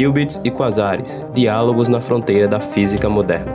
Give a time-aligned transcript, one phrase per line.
[0.00, 3.52] Qubits e Quasares Diálogos na fronteira da física moderna.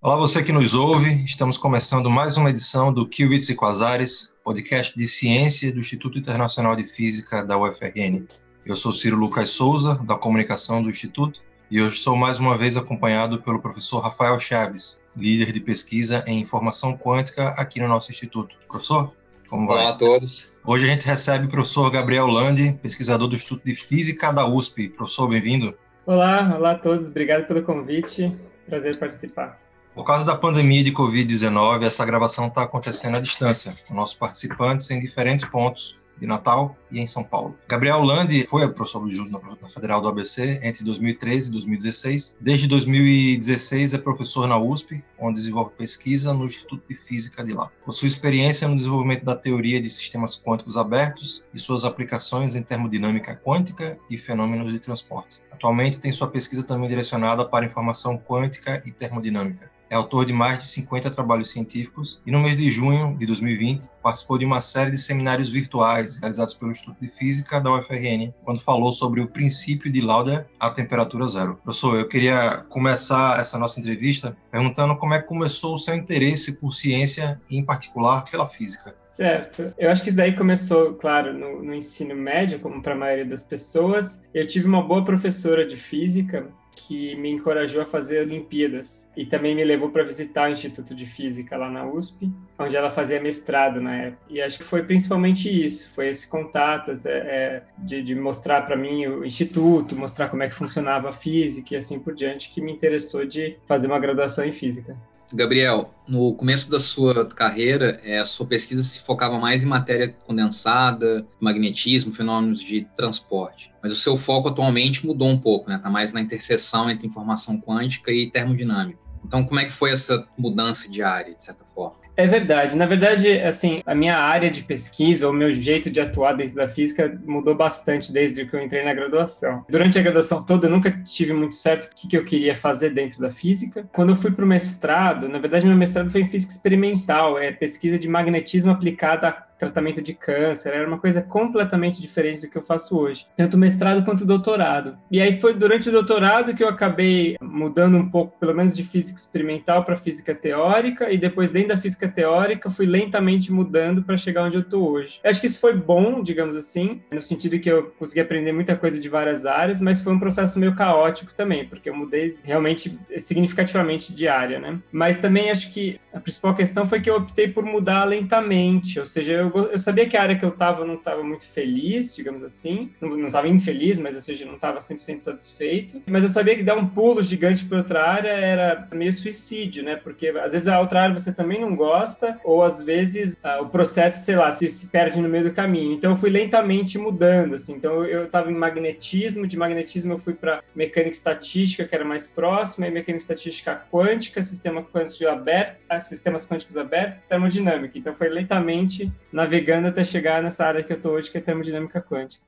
[0.00, 1.24] Olá, você que nos ouve.
[1.24, 6.76] Estamos começando mais uma edição do Qubits e Quasares, podcast de ciência do Instituto Internacional
[6.76, 8.28] de Física da UFRN.
[8.64, 12.76] Eu sou Ciro Lucas Souza, da comunicação do Instituto, e hoje sou mais uma vez
[12.76, 18.54] acompanhado pelo professor Rafael Chaves, líder de pesquisa em informação quântica aqui no nosso instituto.
[18.68, 19.12] Professor,
[19.50, 19.82] como vai?
[19.82, 20.50] Olá a todos.
[20.64, 24.88] Hoje a gente recebe o professor Gabriel Landi, pesquisador do Instituto de Física da USP.
[24.90, 25.74] Professor, bem-vindo.
[26.06, 27.08] Olá, olá a todos.
[27.08, 28.32] Obrigado pelo convite.
[28.66, 29.58] Prazer participar.
[29.92, 34.88] Por causa da pandemia de Covid-19, essa gravação está acontecendo à distância, com nossos participantes
[34.92, 37.56] em diferentes pontos de Natal e em São Paulo.
[37.66, 42.34] Gabriel Landi foi professor Júlio na Federal do ABC entre 2013 e 2016.
[42.40, 47.70] Desde 2016 é professor na USP, onde desenvolve pesquisa no Instituto de Física de lá.
[47.84, 53.34] Possui experiência no desenvolvimento da teoria de sistemas quânticos abertos e suas aplicações em termodinâmica
[53.34, 55.40] quântica e fenômenos de transporte.
[55.50, 60.58] Atualmente tem sua pesquisa também direcionada para informação quântica e termodinâmica é autor de mais
[60.60, 64.92] de 50 trabalhos científicos e no mês de junho de 2020 participou de uma série
[64.92, 69.90] de seminários virtuais realizados pelo Instituto de Física da UFRN, quando falou sobre o princípio
[69.90, 71.56] de Lauder à temperatura zero.
[71.56, 76.52] Professor, eu queria começar essa nossa entrevista perguntando como é que começou o seu interesse
[76.52, 78.94] por ciência e, em particular, pela física.
[79.04, 79.74] Certo.
[79.76, 83.26] Eu acho que isso daí começou, claro, no, no ensino médio, como para a maioria
[83.26, 84.22] das pessoas.
[84.32, 86.48] Eu tive uma boa professora de física
[86.86, 91.06] que me encorajou a fazer Olimpíadas e também me levou para visitar o Instituto de
[91.06, 94.22] Física lá na USP, onde ela fazia mestrado na época.
[94.28, 98.76] E acho que foi principalmente isso, foi esse contato é, é, de, de mostrar para
[98.76, 102.60] mim o instituto, mostrar como é que funcionava a física e assim por diante, que
[102.60, 104.96] me interessou de fazer uma graduação em física.
[105.32, 110.08] Gabriel, no começo da sua carreira, é, a sua pesquisa se focava mais em matéria
[110.26, 113.70] condensada, magnetismo, fenômenos de transporte.
[113.82, 115.76] Mas o seu foco atualmente mudou um pouco, né?
[115.76, 118.98] Está mais na interseção entre informação quântica e termodinâmica.
[119.24, 121.99] Então, como é que foi essa mudança de área, de certa forma?
[122.16, 122.76] É verdade.
[122.76, 126.68] Na verdade, assim, a minha área de pesquisa, o meu jeito de atuar dentro da
[126.68, 129.64] física mudou bastante desde que eu entrei na graduação.
[129.68, 133.20] Durante a graduação toda, eu nunca tive muito certo o que eu queria fazer dentro
[133.20, 133.88] da física.
[133.92, 137.52] Quando eu fui para o mestrado, na verdade, meu mestrado foi em física experimental, é
[137.52, 142.56] pesquisa de magnetismo aplicada a tratamento de câncer, era uma coisa completamente diferente do que
[142.56, 144.96] eu faço hoje, tanto mestrado quanto doutorado.
[145.10, 148.82] E aí foi durante o doutorado que eu acabei mudando um pouco, pelo menos de
[148.82, 154.16] física experimental para física teórica, e depois dentro da física teórica fui lentamente mudando para
[154.16, 155.20] chegar onde eu estou hoje.
[155.22, 158.74] Eu acho que isso foi bom, digamos assim, no sentido que eu consegui aprender muita
[158.74, 162.98] coisa de várias áreas, mas foi um processo meio caótico também, porque eu mudei realmente
[163.18, 164.78] significativamente de área, né?
[164.90, 169.04] Mas também acho que a principal questão foi que eu optei por mudar lentamente, ou
[169.04, 172.14] seja, eu eu, eu sabia que a área que eu estava não estava muito feliz,
[172.14, 172.90] digamos assim.
[173.00, 176.02] Não estava infeliz, mas ou seja, não estava 100% satisfeito.
[176.06, 179.96] Mas eu sabia que dar um pulo gigante para outra área era meio suicídio, né?
[179.96, 183.68] Porque às vezes a outra área você também não gosta, ou às vezes ah, o
[183.68, 185.94] processo, sei lá, se, se perde no meio do caminho.
[185.94, 187.74] Então eu fui lentamente mudando, assim.
[187.74, 192.26] Então eu estava em magnetismo, de magnetismo eu fui para mecânica estatística, que era mais
[192.26, 197.98] próxima, e mecânica estatística quântica, sistema quântico aberto, ah, sistemas quânticos abertos, termodinâmica.
[197.98, 199.10] Então foi lentamente
[199.40, 202.44] navegando até chegar nessa área que eu estou hoje, que é termodinâmica quântica.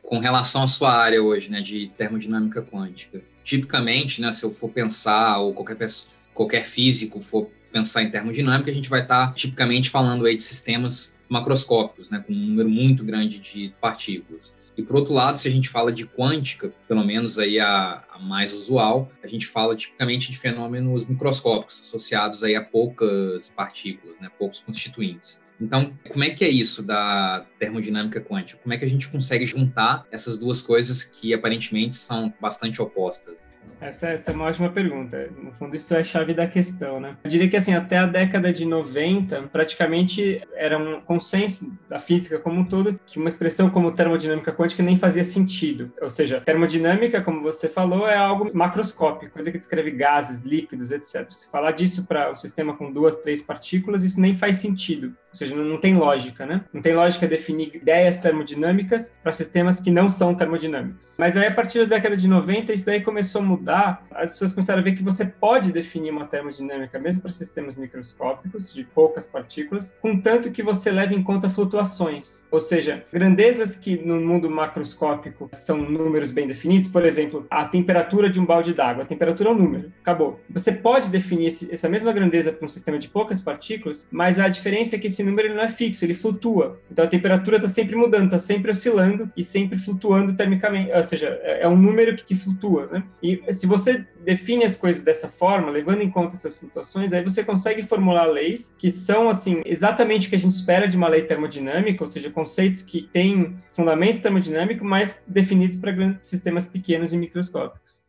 [0.00, 4.68] Com relação à sua área hoje, né, de termodinâmica quântica, tipicamente, né, se eu for
[4.68, 5.88] pensar, ou qualquer,
[6.32, 11.18] qualquer físico for pensar em termodinâmica, a gente vai estar tipicamente falando aí de sistemas
[11.28, 14.56] macroscópicos, né, com um número muito grande de partículas.
[14.76, 18.18] E por outro lado, se a gente fala de quântica, pelo menos aí a, a,
[18.18, 24.30] mais usual, a gente fala tipicamente de fenômenos microscópicos associados aí a poucas partículas, né,
[24.38, 25.42] poucos constituintes.
[25.60, 28.58] Então, como é que é isso da termodinâmica quântica?
[28.60, 33.40] Como é que a gente consegue juntar essas duas coisas que aparentemente são bastante opostas?
[33.82, 35.28] Essa, essa, é uma ótima pergunta.
[35.42, 37.16] No fundo, isso é a chave da questão, né?
[37.24, 42.38] Eu diria que, assim, até a década de 90, praticamente era um consenso da física
[42.38, 45.92] como um todo que uma expressão como termodinâmica quântica nem fazia sentido.
[46.00, 51.28] Ou seja, termodinâmica, como você falou, é algo macroscópico, coisa que descreve gases, líquidos, etc.
[51.30, 55.16] Se falar disso para um sistema com duas, três partículas, isso nem faz sentido.
[55.32, 56.64] Ou seja, não, tem lógica, né?
[56.72, 61.16] Não tem lógica definir ideias termodinâmicas para sistemas que não são termodinâmicos.
[61.18, 64.06] Mas aí, a partir da década de 90, isso daí começou a mudar.
[64.10, 68.74] As pessoas começaram a ver que você pode definir uma termodinâmica mesmo para sistemas microscópicos,
[68.74, 72.46] de poucas partículas, contanto que você leve em conta flutuações.
[72.50, 78.28] Ou seja, grandezas que no mundo macroscópico são números bem definidos, por exemplo, a temperatura
[78.28, 79.04] de um balde d'água.
[79.04, 80.40] A temperatura é um número, acabou.
[80.50, 84.48] Você pode definir esse, essa mesma grandeza para um sistema de poucas partículas, mas a
[84.48, 86.80] diferença é que esse número não é fixo, ele flutua.
[86.90, 90.92] Então a temperatura está sempre mudando, está sempre oscilando e sempre flutuando termicamente.
[90.92, 92.88] Ou seja, é, é um número que, que flutua.
[92.90, 93.02] Né?
[93.22, 97.42] E se você define as coisas dessa forma, levando em conta essas flutuações, aí você
[97.42, 101.22] consegue formular leis que são assim exatamente o que a gente espera de uma lei
[101.22, 105.92] termodinâmica, ou seja, conceitos que têm fundamento termodinâmico, mas definidos para
[106.22, 108.01] sistemas pequenos e microscópicos.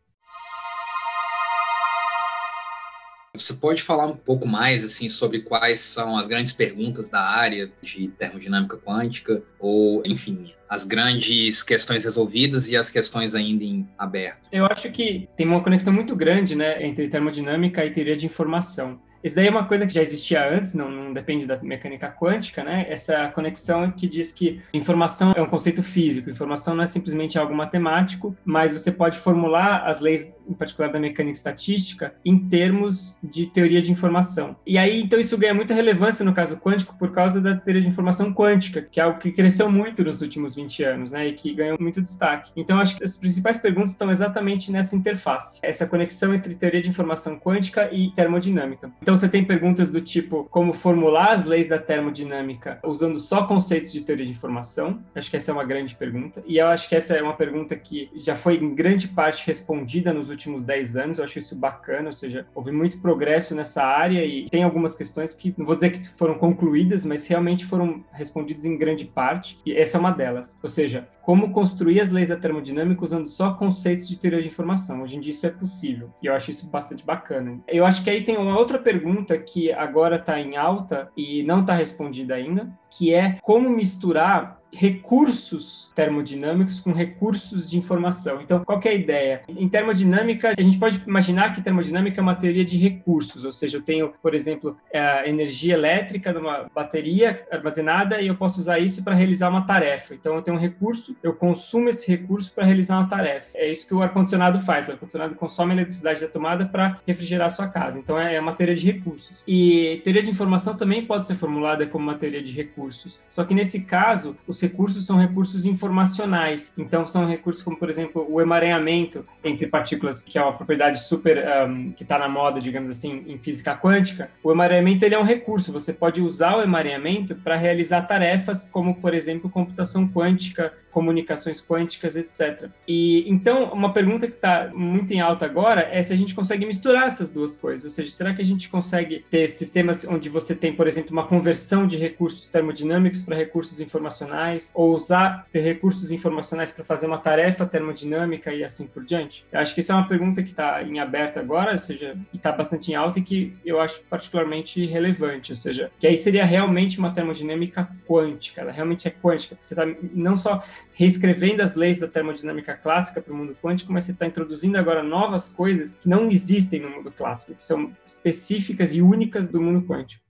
[3.34, 7.68] Você pode falar um pouco mais assim sobre quais são as grandes perguntas da área
[7.82, 14.48] de termodinâmica quântica ou, enfim, as grandes questões resolvidas e as questões ainda em aberto?
[14.52, 19.00] Eu acho que tem uma conexão muito grande, né, entre termodinâmica e teoria de informação.
[19.24, 22.62] Isso daí é uma coisa que já existia antes, não, não, depende da mecânica quântica,
[22.62, 22.84] né?
[22.90, 27.54] Essa conexão que diz que informação é um conceito físico, informação não é simplesmente algo
[27.54, 33.46] matemático, mas você pode formular as leis, em particular da mecânica estatística, em termos de
[33.46, 34.56] teoria de informação.
[34.66, 37.88] E aí, então, isso ganha muita relevância no caso quântico por causa da teoria de
[37.88, 41.28] informação quântica, que é algo que cresceu muito nos últimos 20 anos, né?
[41.28, 42.52] E que ganhou muito destaque.
[42.54, 46.90] Então, acho que as principais perguntas estão exatamente nessa interface, essa conexão entre teoria de
[46.90, 48.92] informação quântica e termodinâmica.
[49.00, 53.46] Então, então você tem perguntas do tipo como formular as leis da termodinâmica usando só
[53.46, 55.04] conceitos de teoria de informação.
[55.14, 56.42] Acho que essa é uma grande pergunta.
[56.44, 60.12] E eu acho que essa é uma pergunta que já foi em grande parte respondida
[60.12, 61.18] nos últimos 10 anos.
[61.18, 65.32] Eu acho isso bacana, ou seja, houve muito progresso nessa área e tem algumas questões
[65.32, 69.60] que não vou dizer que foram concluídas, mas realmente foram respondidas em grande parte.
[69.64, 70.58] E essa é uma delas.
[70.60, 75.02] Ou seja, como construir as leis da termodinâmica usando só conceitos de teoria de informação.
[75.02, 77.60] Hoje em dia isso é possível e eu acho isso bastante bacana.
[77.66, 79.03] Eu acho que aí tem uma outra pergunta
[79.38, 85.90] que agora está em alta e não está respondida ainda, que é como misturar recursos
[85.94, 88.42] termodinâmicos com recursos de informação.
[88.42, 89.42] Então, qual é a ideia?
[89.48, 93.78] Em termodinâmica, a gente pode imaginar que termodinâmica é uma teoria de recursos, ou seja,
[93.78, 99.04] eu tenho, por exemplo, a energia elétrica numa bateria armazenada e eu posso usar isso
[99.04, 100.14] para realizar uma tarefa.
[100.14, 103.48] Então, eu tenho um recurso, eu consumo esse recurso para realizar uma tarefa.
[103.54, 104.88] É isso que o ar-condicionado faz.
[104.88, 107.98] O ar-condicionado consome a eletricidade da tomada para refrigerar a sua casa.
[107.98, 109.42] Então, é uma teoria de recursos.
[109.46, 112.83] E teoria de informação também pode ser formulada como uma teoria de recursos.
[113.28, 116.72] Só que nesse caso, os recursos são recursos informacionais.
[116.76, 121.44] Então, são recursos como, por exemplo, o emaranhamento entre partículas, que é uma propriedade super
[121.68, 124.30] um, que está na moda, digamos assim, em física quântica.
[124.42, 125.72] O emaranhamento ele é um recurso.
[125.72, 132.14] Você pode usar o emaranhamento para realizar tarefas como, por exemplo, computação quântica, comunicações quânticas,
[132.14, 132.70] etc.
[132.86, 136.64] E então, uma pergunta que está muito em alta agora é se a gente consegue
[136.64, 137.84] misturar essas duas coisas.
[137.84, 141.26] Ou seja, será que a gente consegue ter sistemas onde você tem, por exemplo, uma
[141.26, 147.18] conversão de recursos termodinâmicos para recursos informacionais, ou usar ter recursos informacionais para fazer uma
[147.18, 149.44] tarefa termodinâmica e assim por diante?
[149.50, 152.36] Eu acho que isso é uma pergunta que está em aberto agora, ou seja, e
[152.36, 156.44] está bastante em alta e que eu acho particularmente relevante, ou seja, que aí seria
[156.44, 160.62] realmente uma termodinâmica quântica, ela realmente é quântica, você está não só
[160.92, 165.02] reescrevendo as leis da termodinâmica clássica para o mundo quântico, mas você está introduzindo agora
[165.02, 169.86] novas coisas que não existem no mundo clássico, que são específicas e únicas do mundo
[169.86, 170.22] quântico.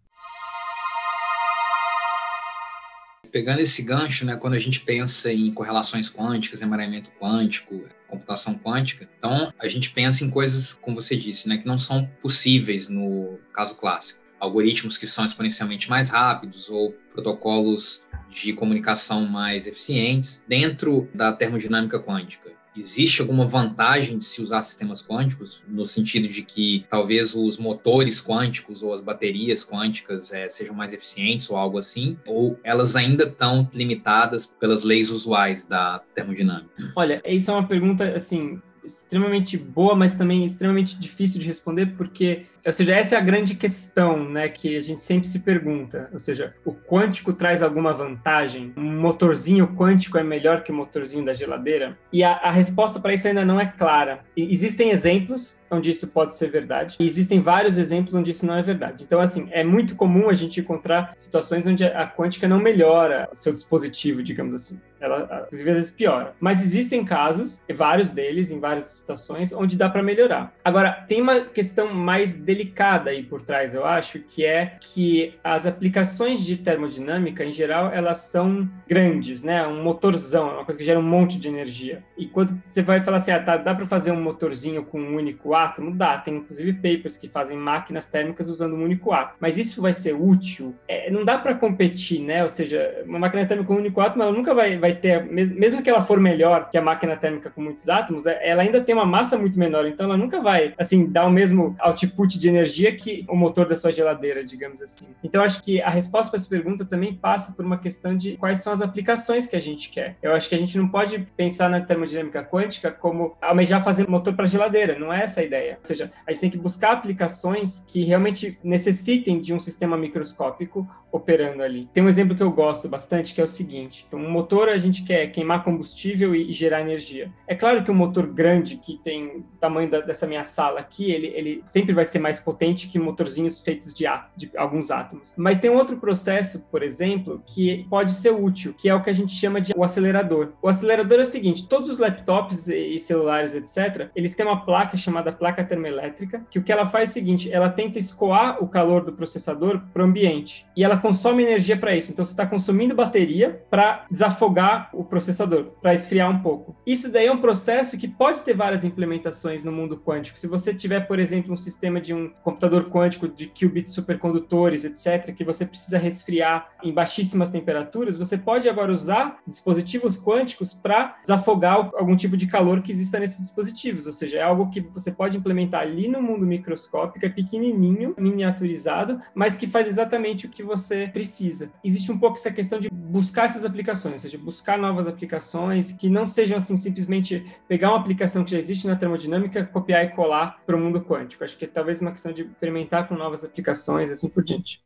[3.31, 9.09] Pegando esse gancho, né, quando a gente pensa em correlações quânticas, emaranhamento quântico, computação quântica,
[9.19, 13.39] então a gente pensa em coisas, como você disse, né, que não são possíveis no
[13.53, 14.24] caso clássico.
[14.45, 22.01] Algoritmos que são exponencialmente mais rápidos ou protocolos de comunicação mais eficientes dentro da termodinâmica
[22.01, 22.53] quântica.
[22.77, 28.21] Existe alguma vantagem de se usar sistemas quânticos, no sentido de que talvez os motores
[28.21, 32.19] quânticos ou as baterias quânticas é, sejam mais eficientes ou algo assim?
[32.27, 36.93] Ou elas ainda estão limitadas pelas leis usuais da termodinâmica?
[36.97, 42.47] Olha, isso é uma pergunta, assim, extremamente boa, mas também extremamente difícil de responder, porque
[42.65, 46.09] ou seja, essa é a grande questão, né, que a gente sempre se pergunta.
[46.13, 48.73] Ou seja, o quântico traz alguma vantagem?
[48.77, 51.97] Um motorzinho quântico é melhor que o motorzinho da geladeira?
[52.13, 54.21] E a, a resposta para isso ainda não é clara.
[54.37, 58.55] E existem exemplos onde isso pode ser verdade, e existem vários exemplos onde isso não
[58.55, 59.05] é verdade.
[59.05, 63.35] Então, assim, é muito comum a gente encontrar situações onde a quântica não melhora o
[63.35, 64.81] seu dispositivo, digamos assim.
[65.01, 66.35] Ela, inclusive, às vezes piora.
[66.41, 70.55] Mas existem casos, vários deles, em várias situações onde dá para melhorar.
[70.65, 75.67] Agora, tem uma questão mais delicada aí por trás, eu acho, que é que as
[75.67, 79.67] aplicações de termodinâmica, em geral, elas são grandes, né?
[79.67, 82.03] Um motorzão, é uma coisa que gera um monte de energia.
[82.17, 85.17] E quando você vai falar assim, ah, tá, dá para fazer um motorzinho com um
[85.17, 85.95] único átomo?
[85.95, 86.19] Dá.
[86.19, 89.37] Tem inclusive papers que fazem máquinas térmicas usando um único átomo.
[89.41, 90.75] Mas isso vai ser útil?
[90.89, 92.43] É, não dá para competir, né?
[92.43, 95.83] Ou seja, uma máquina térmica com um único átomo, ela nunca vai, vai ter, mesmo
[95.83, 98.95] que ela for melhor que a máquina térmica com muitos átomos, é, ela ainda tem
[98.95, 102.95] uma massa muito menor, então ela nunca vai, assim, dar o mesmo output de energia
[102.95, 105.07] que o motor da sua geladeira, digamos assim.
[105.23, 108.59] Então, acho que a resposta para essa pergunta também passa por uma questão de quais
[108.63, 110.17] são as aplicações que a gente quer.
[110.23, 114.35] Eu acho que a gente não pode pensar na termodinâmica quântica como almejar fazer motor
[114.35, 115.79] para geladeira, não é essa a ideia.
[115.81, 120.89] Ou seja, a gente tem que buscar aplicações que realmente necessitem de um sistema microscópico
[121.15, 121.89] operando ali.
[121.93, 124.77] Tem um exemplo que eu gosto bastante, que é o seguinte: então, um motor a
[124.77, 127.31] gente quer queimar combustível e, e gerar energia.
[127.47, 131.13] É claro que um motor grande, que tem o tamanho da, dessa minha sala aqui,
[131.13, 134.05] ele, ele sempre vai ser mais potente que motorzinhos feitos de,
[134.37, 135.33] de alguns átomos.
[135.37, 139.11] Mas tem um outro processo, por exemplo, que pode ser útil, que é o que
[139.11, 140.53] a gente chama de o acelerador.
[140.61, 144.97] O acelerador é o seguinte: todos os laptops e celulares, etc., eles têm uma placa
[144.97, 148.67] chamada placa termoelétrica, que o que ela faz é o seguinte: ela tenta escoar o
[148.67, 150.67] calor do processador para o ambiente.
[150.77, 152.11] E ela consome energia para isso.
[152.11, 156.75] Então você está consumindo bateria para desafogar o processador, para esfriar um pouco.
[156.87, 160.39] Isso daí é um processo que pode ter várias implementações no mundo quântico.
[160.39, 165.35] Se você tiver, por exemplo, um sistema de um computador quântico de qubits supercondutores, etc.,
[165.35, 171.91] que você precisa resfriar em baixíssimas temperaturas, você pode agora usar dispositivos quânticos para desafogar
[171.97, 174.07] algum tipo de calor que exista nesses dispositivos.
[174.07, 179.21] Ou seja, é algo que você pode implementar ali no mundo microscópico, é pequenininho, miniaturizado,
[179.35, 181.71] mas que faz exatamente o que você você precisa.
[181.83, 186.09] Existe um pouco essa questão de buscar essas aplicações, ou seja, buscar novas aplicações que
[186.09, 190.63] não sejam assim simplesmente pegar uma aplicação que já existe na termodinâmica, copiar e colar
[190.65, 191.45] para o mundo quântico.
[191.45, 194.83] Acho que é talvez uma questão de experimentar com novas aplicações, assim por diante.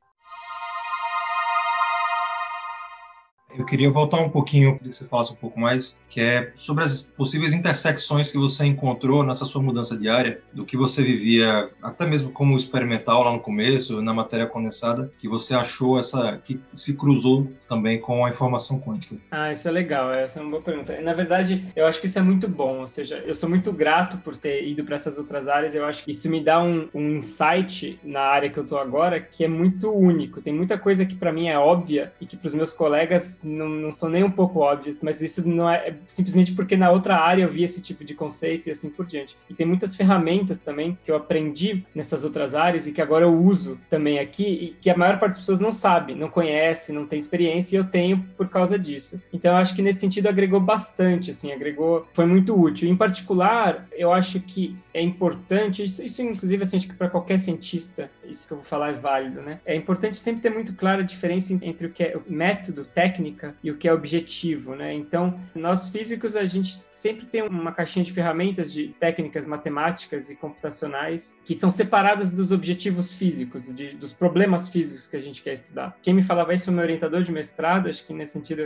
[3.58, 6.84] Eu queria voltar um pouquinho, queria que você falasse um pouco mais, que é sobre
[6.84, 12.06] as possíveis intersecções que você encontrou nessa sua mudança diária, do que você vivia, até
[12.06, 16.96] mesmo como experimental lá no começo, na matéria condensada, que você achou essa, que se
[16.96, 19.16] cruzou também com a informação quântica.
[19.32, 20.98] Ah, isso é legal, essa é uma boa pergunta.
[21.00, 24.18] Na verdade, eu acho que isso é muito bom, ou seja, eu sou muito grato
[24.18, 27.16] por ter ido para essas outras áreas, eu acho que isso me dá um, um
[27.16, 30.40] insight na área que eu estou agora que é muito único.
[30.40, 33.68] Tem muita coisa que para mim é óbvia e que para os meus colegas não,
[33.68, 37.16] não são nem um pouco óbvias, mas isso não é, é simplesmente porque na outra
[37.16, 39.36] área eu vi esse tipo de conceito e assim por diante.
[39.48, 43.34] E tem muitas ferramentas também que eu aprendi nessas outras áreas e que agora eu
[43.34, 47.06] uso também aqui e que a maior parte das pessoas não sabe, não conhece, não
[47.06, 49.20] tem experiência e eu tenho por causa disso.
[49.32, 52.88] Então eu acho que nesse sentido agregou bastante, assim, agregou, foi muito útil.
[52.88, 57.38] Em particular, eu acho que é importante, isso, isso inclusive assim, acho que para qualquer
[57.38, 59.60] cientista, isso que eu vou falar é válido, né?
[59.64, 62.84] É importante sempre ter muito clara a diferença entre o que é método,
[63.28, 64.92] técnica e o que é objetivo, né?
[64.92, 70.34] Então, nós físicos, a gente sempre tem uma caixinha de ferramentas de técnicas matemáticas e
[70.34, 75.52] computacionais que são separadas dos objetivos físicos, de, dos problemas físicos que a gente quer
[75.52, 75.96] estudar.
[76.02, 78.62] Quem me falava isso, o meu orientador de mestrado, acho que nesse sentido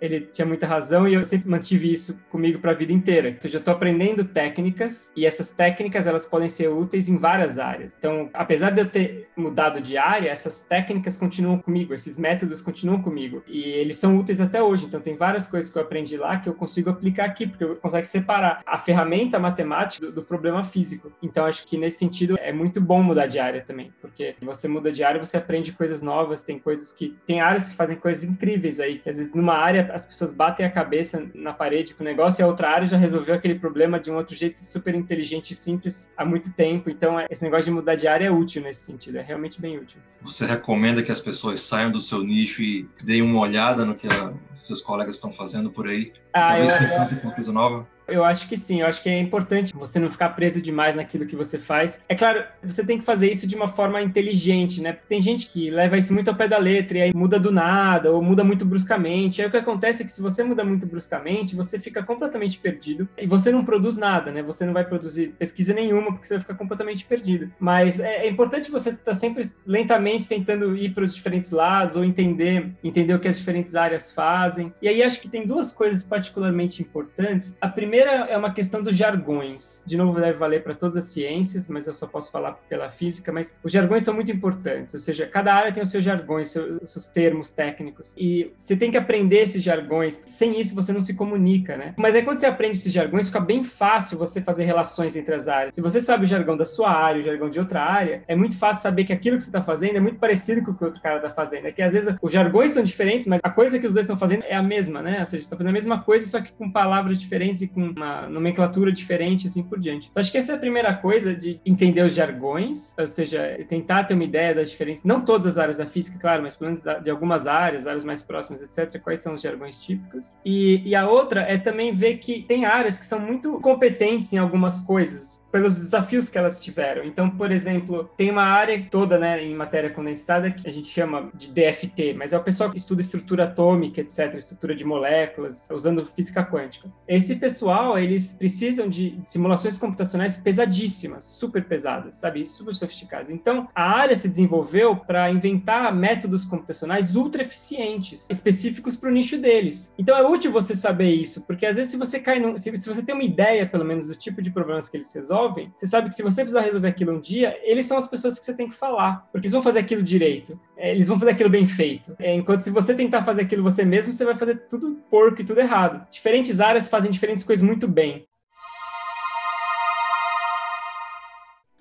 [0.00, 3.30] ele tinha muita razão e eu sempre mantive isso comigo para a vida inteira.
[3.30, 7.58] Ou seja, eu estou aprendendo técnicas e essas técnicas elas podem ser úteis em várias
[7.58, 7.96] áreas.
[7.98, 13.00] Então, apesar de eu ter mudado de área, essas técnicas continuam comigo, esses métodos continuam
[13.00, 14.84] comigo e eles são úteis até hoje.
[14.84, 17.76] Então, tem várias coisas que eu aprendi lá que eu consigo aplicar aqui, porque eu
[17.76, 21.10] consigo separar a ferramenta matemática do, do, problema físico.
[21.22, 24.92] Então, acho que nesse sentido é muito bom mudar de área também, porque você muda
[24.92, 27.16] de área, você aprende coisas novas, tem coisas que.
[27.26, 29.00] Tem áreas que fazem coisas incríveis aí.
[29.06, 32.44] Às vezes, numa área, as pessoas batem a cabeça na parede com o negócio e
[32.44, 36.12] a outra área já resolveu aquele problema de um outro jeito super inteligente e simples
[36.16, 36.90] há muito tempo.
[36.90, 39.98] Então, esse negócio de mudar de área é útil nesse sentido, é realmente bem útil.
[40.20, 44.08] Você recomenda que as pessoas saiam do seu nicho e deem uma olhada no que
[44.08, 46.12] a, seus colegas estão fazendo por aí?
[46.32, 47.93] Ah, Talvez eu, se encontre com uma coisa nova?
[48.06, 51.26] Eu acho que sim, eu acho que é importante você não ficar preso demais naquilo
[51.26, 52.00] que você faz.
[52.08, 54.96] É claro, você tem que fazer isso de uma forma inteligente, né?
[55.08, 58.12] Tem gente que leva isso muito ao pé da letra e aí muda do nada
[58.12, 59.40] ou muda muito bruscamente.
[59.40, 63.08] Aí o que acontece é que se você muda muito bruscamente, você fica completamente perdido
[63.16, 64.42] e você não produz nada, né?
[64.42, 67.50] Você não vai produzir pesquisa nenhuma porque você vai ficar completamente perdido.
[67.58, 72.04] Mas é, é importante você estar sempre lentamente tentando ir para os diferentes lados ou
[72.04, 74.72] entender, entender o que as diferentes áreas fazem.
[74.82, 77.56] E aí acho que tem duas coisas particularmente importantes.
[77.60, 79.80] A primeira primeira é uma questão dos jargões.
[79.86, 83.30] De novo, deve valer para todas as ciências, mas eu só posso falar pela física.
[83.30, 86.90] Mas os jargões são muito importantes, ou seja, cada área tem os seus jargões, seus,
[86.90, 88.12] seus termos técnicos.
[88.18, 90.20] E você tem que aprender esses jargões.
[90.26, 91.94] Sem isso, você não se comunica, né?
[91.96, 95.46] Mas aí, quando você aprende esses jargões, fica bem fácil você fazer relações entre as
[95.46, 95.72] áreas.
[95.72, 98.58] Se você sabe o jargão da sua área, o jargão de outra área, é muito
[98.58, 100.86] fácil saber que aquilo que você está fazendo é muito parecido com o que o
[100.86, 101.68] outro cara está fazendo.
[101.68, 104.18] É que às vezes os jargões são diferentes, mas a coisa que os dois estão
[104.18, 105.20] fazendo é a mesma, né?
[105.20, 108.28] Ou seja, está fazendo a mesma coisa, só que com palavras diferentes e com uma
[108.28, 110.08] nomenclatura diferente, assim por diante.
[110.10, 114.04] Então, acho que essa é a primeira coisa de entender os jargões, ou seja, tentar
[114.04, 117.02] ter uma ideia das diferenças, não todas as áreas da física, claro, mas pelo menos
[117.02, 120.34] de algumas áreas, áreas mais próximas, etc., quais são os jargões típicos.
[120.44, 124.38] E, e a outra é também ver que tem áreas que são muito competentes em
[124.38, 127.04] algumas coisas, pelos desafios que elas tiveram.
[127.04, 131.30] Então, por exemplo, tem uma área toda, né, em matéria condensada que a gente chama
[131.32, 136.04] de DFT, mas é o pessoal que estuda estrutura atômica, etc., estrutura de moléculas, usando
[136.06, 136.92] física quântica.
[137.06, 143.30] Esse pessoal, eles precisam de simulações computacionais pesadíssimas, super pesadas, sabe, super sofisticadas.
[143.30, 149.38] Então, a área se desenvolveu para inventar métodos computacionais ultra eficientes, específicos para o nicho
[149.38, 149.94] deles.
[149.96, 152.88] Então, é útil você saber isso, porque às vezes se você cai num, se, se
[152.88, 155.86] você tem uma ideia, pelo menos, do tipo de problemas que eles resolvem resolvem, você
[155.86, 158.54] sabe que se você precisar resolver aquilo um dia, eles são as pessoas que você
[158.54, 161.66] tem que falar, porque eles vão fazer aquilo direito, é, eles vão fazer aquilo bem
[161.66, 162.14] feito.
[162.18, 165.44] É, enquanto se você tentar fazer aquilo você mesmo, você vai fazer tudo porco e
[165.44, 166.06] tudo errado.
[166.10, 168.26] Diferentes áreas fazem diferentes coisas muito bem.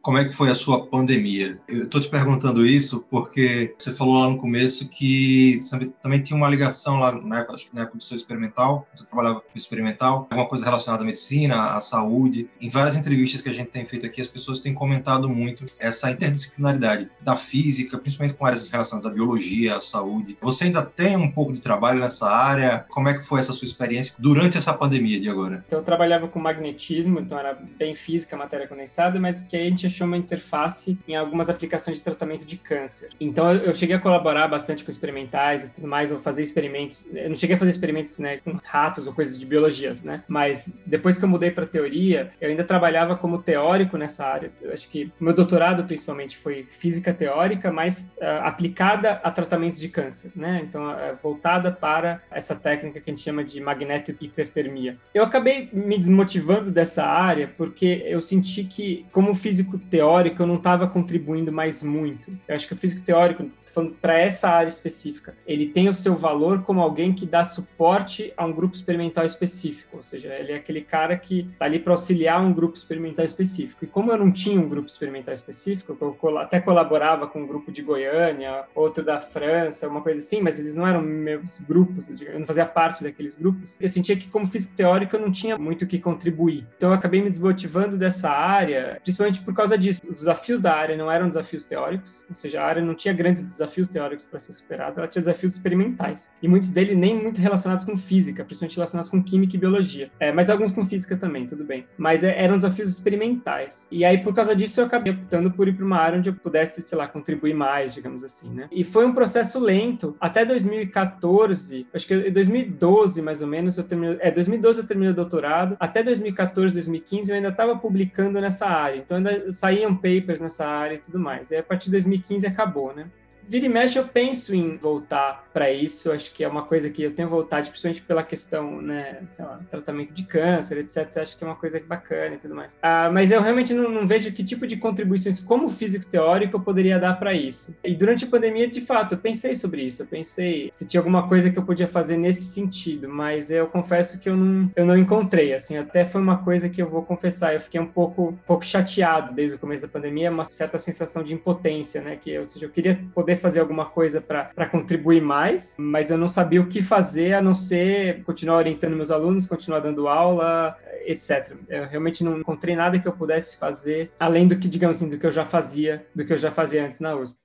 [0.03, 1.57] Como é que foi a sua pandemia?
[1.65, 5.57] Eu estou te perguntando isso porque você falou lá no começo que
[6.01, 9.07] também tinha uma ligação lá na época, acho que na época do seu experimental, você
[9.07, 12.50] trabalhava com experimental, alguma coisa relacionada à medicina, à saúde.
[12.60, 16.12] Em várias entrevistas que a gente tem feito aqui, as pessoas têm comentado muito essa
[16.12, 20.38] interdisciplinaridade da física, principalmente com áreas relacionadas à biologia, à saúde.
[20.41, 22.86] Você ainda tem um pouco de trabalho nessa área?
[22.89, 25.63] Como é que foi essa sua experiência durante essa pandemia de agora?
[25.65, 29.92] Então, eu trabalhava com magnetismo, então era bem física, matéria condensada, mas que a gente
[29.93, 33.09] achou uma interface em algumas aplicações de tratamento de câncer.
[33.19, 37.07] Então eu, eu cheguei a colaborar bastante com experimentais e tudo mais, ou fazer experimentos.
[37.13, 40.23] Eu não cheguei a fazer experimentos né, com ratos ou coisas de biologia, né?
[40.27, 44.51] Mas depois que eu mudei para teoria, eu ainda trabalhava como teórico nessa área.
[44.62, 49.89] Eu acho que meu doutorado principalmente foi física teórica, mas uh, aplicada a tratamentos de
[49.89, 50.62] câncer, né?
[50.63, 54.97] Então uh, voltada para essa técnica que a gente chama de magnetohipertermia.
[55.13, 60.55] Eu acabei me desmotivando dessa área porque eu senti que como físico teórico eu não
[60.55, 62.31] estava contribuindo mais muito.
[62.47, 66.15] Eu acho que o físico teórico falando para essa área específica, ele tem o seu
[66.15, 70.55] valor como alguém que dá suporte a um grupo experimental específico, ou seja, ele é
[70.55, 73.83] aquele cara que está ali para auxiliar um grupo experimental específico.
[73.83, 77.71] E como eu não tinha um grupo experimental específico, eu até colaborava com um grupo
[77.71, 82.39] de Goiânia, outro da França, uma coisa assim, mas eles não eram meus grupos, eu
[82.39, 83.75] não fazia parte daqueles grupos.
[83.79, 86.67] Eu sentia que como físico teórico eu não tinha muito o que contribuir.
[86.77, 90.01] Então eu acabei me desmotivando dessa área, principalmente por causa disso.
[90.07, 93.43] Os desafios da área não eram desafios teóricos, ou seja, a área não tinha grandes
[93.43, 96.32] desafios desafios teóricos para ser superado, ela tinha desafios experimentais.
[96.41, 100.12] E muitos deles nem muito relacionados com física, principalmente relacionados com química e biologia.
[100.19, 101.86] É, mas alguns com física também, tudo bem.
[101.97, 103.88] Mas é, eram desafios experimentais.
[103.89, 106.34] E aí, por causa disso, eu acabei optando por ir para uma área onde eu
[106.34, 108.67] pudesse, sei lá, contribuir mais, digamos assim, né?
[108.71, 110.15] E foi um processo lento.
[110.19, 114.17] Até 2014, acho que em 2012, mais ou menos, eu terminei...
[114.19, 115.78] É, 2012 eu terminei o doutorado.
[115.80, 118.97] Até 2014, 2015, eu ainda estava publicando nessa área.
[118.97, 121.52] Então, ainda saíam papers nessa área e tudo mais.
[121.52, 123.08] E a partir de 2015 acabou, né?
[123.47, 126.12] Vira e mexe eu penso em voltar para isso.
[126.12, 129.60] Acho que é uma coisa que eu tenho vontade, principalmente pela questão, né, sei lá,
[129.69, 131.17] tratamento de câncer, etc.
[131.17, 132.75] Acho que é uma coisa bacana e tudo mais.
[132.82, 136.62] Ah, mas eu realmente não, não, vejo que tipo de contribuições como físico teórico eu
[136.62, 137.75] poderia dar para isso.
[137.84, 140.01] E durante a pandemia, de fato, eu pensei sobre isso.
[140.01, 144.19] Eu pensei se tinha alguma coisa que eu podia fazer nesse sentido, mas eu confesso
[144.19, 145.53] que eu não, eu não encontrei.
[145.53, 147.53] Assim, até foi uma coisa que eu vou confessar.
[147.53, 151.23] Eu fiquei um pouco, um pouco chateado desde o começo da pandemia, uma certa sensação
[151.23, 152.15] de impotência, né?
[152.15, 156.17] Que, ou seja, eu queria poder poder fazer alguma coisa para contribuir mais, mas eu
[156.17, 160.78] não sabia o que fazer a não ser continuar orientando meus alunos, continuar dando aula,
[161.06, 161.54] etc.
[161.67, 165.17] Eu realmente não encontrei nada que eu pudesse fazer além do que, digamos assim, do
[165.17, 167.42] que eu já fazia, do que eu já fazia antes na USP.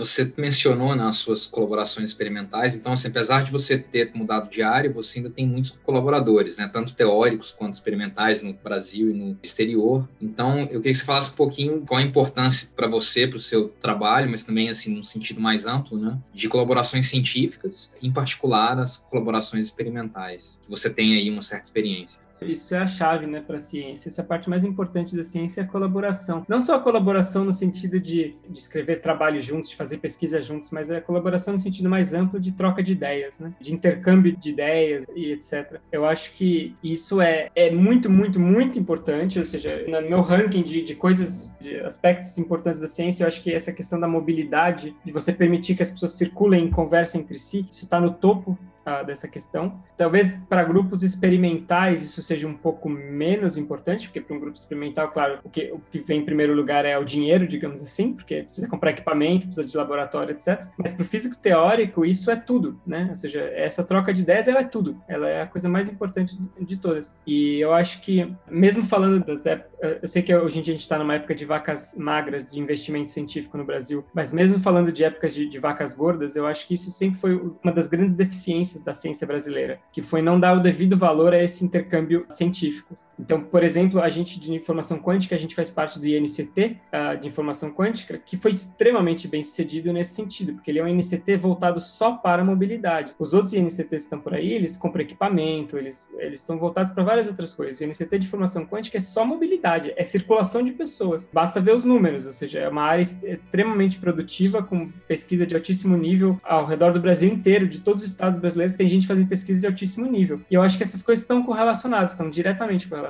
[0.00, 4.90] Você mencionou nas suas colaborações experimentais, então, assim, apesar de você ter mudado de área,
[4.90, 10.08] você ainda tem muitos colaboradores, né, tanto teóricos quanto experimentais no Brasil e no exterior.
[10.18, 13.40] Então, eu queria que você falasse um pouquinho qual a importância para você, para o
[13.40, 18.78] seu trabalho, mas também, assim, num sentido mais amplo, né, de colaborações científicas, em particular
[18.78, 22.18] as colaborações experimentais, que você tem aí uma certa experiência.
[22.42, 24.08] Isso é a chave, né, para a ciência.
[24.08, 26.44] Essa é a parte mais importante da ciência é a colaboração.
[26.48, 30.70] Não só a colaboração no sentido de, de escrever trabalho juntos, de fazer pesquisa juntos,
[30.70, 34.36] mas é a colaboração no sentido mais amplo de troca de ideias, né, de intercâmbio
[34.36, 35.80] de ideias e etc.
[35.90, 39.38] Eu acho que isso é, é muito, muito, muito importante.
[39.38, 43.42] Ou seja, no meu ranking de, de coisas, de aspectos importantes da ciência, eu acho
[43.42, 47.38] que essa questão da mobilidade, de você permitir que as pessoas circulem e conversem entre
[47.38, 48.58] si, isso está no topo
[49.02, 49.82] dessa questão.
[49.96, 55.08] Talvez para grupos experimentais isso seja um pouco menos importante, porque para um grupo experimental,
[55.10, 58.42] claro, o que, o que vem em primeiro lugar é o dinheiro, digamos assim, porque
[58.42, 60.66] precisa comprar equipamento, precisa de laboratório, etc.
[60.76, 63.06] Mas para o físico teórico, isso é tudo, né?
[63.10, 65.00] Ou seja, essa troca de ideias, ela é tudo.
[65.08, 67.14] Ela é a coisa mais importante de todas.
[67.26, 69.70] E eu acho que, mesmo falando das épocas,
[70.02, 72.60] eu sei que hoje em dia a gente está numa época de vacas magras de
[72.60, 76.66] investimento científico no Brasil, mas mesmo falando de épocas de, de vacas gordas, eu acho
[76.66, 80.56] que isso sempre foi uma das grandes deficiências da ciência brasileira, que foi não dar
[80.56, 82.96] o devido valor a esse intercâmbio científico.
[83.20, 87.20] Então, por exemplo, a gente de informação quântica, a gente faz parte do INCT uh,
[87.20, 91.36] de informação quântica, que foi extremamente bem sucedido nesse sentido, porque ele é um INCT
[91.36, 93.14] voltado só para a mobilidade.
[93.18, 97.04] Os outros INCTs que estão por aí, eles compram equipamento, eles, eles são voltados para
[97.04, 97.78] várias outras coisas.
[97.80, 101.30] O INCT de informação quântica é só mobilidade, é circulação de pessoas.
[101.32, 105.96] Basta ver os números, ou seja, é uma área extremamente produtiva, com pesquisa de altíssimo
[105.96, 109.60] nível ao redor do Brasil inteiro, de todos os estados brasileiros, tem gente fazendo pesquisa
[109.60, 110.40] de altíssimo nível.
[110.50, 113.09] E eu acho que essas coisas estão correlacionadas, estão diretamente correlacionadas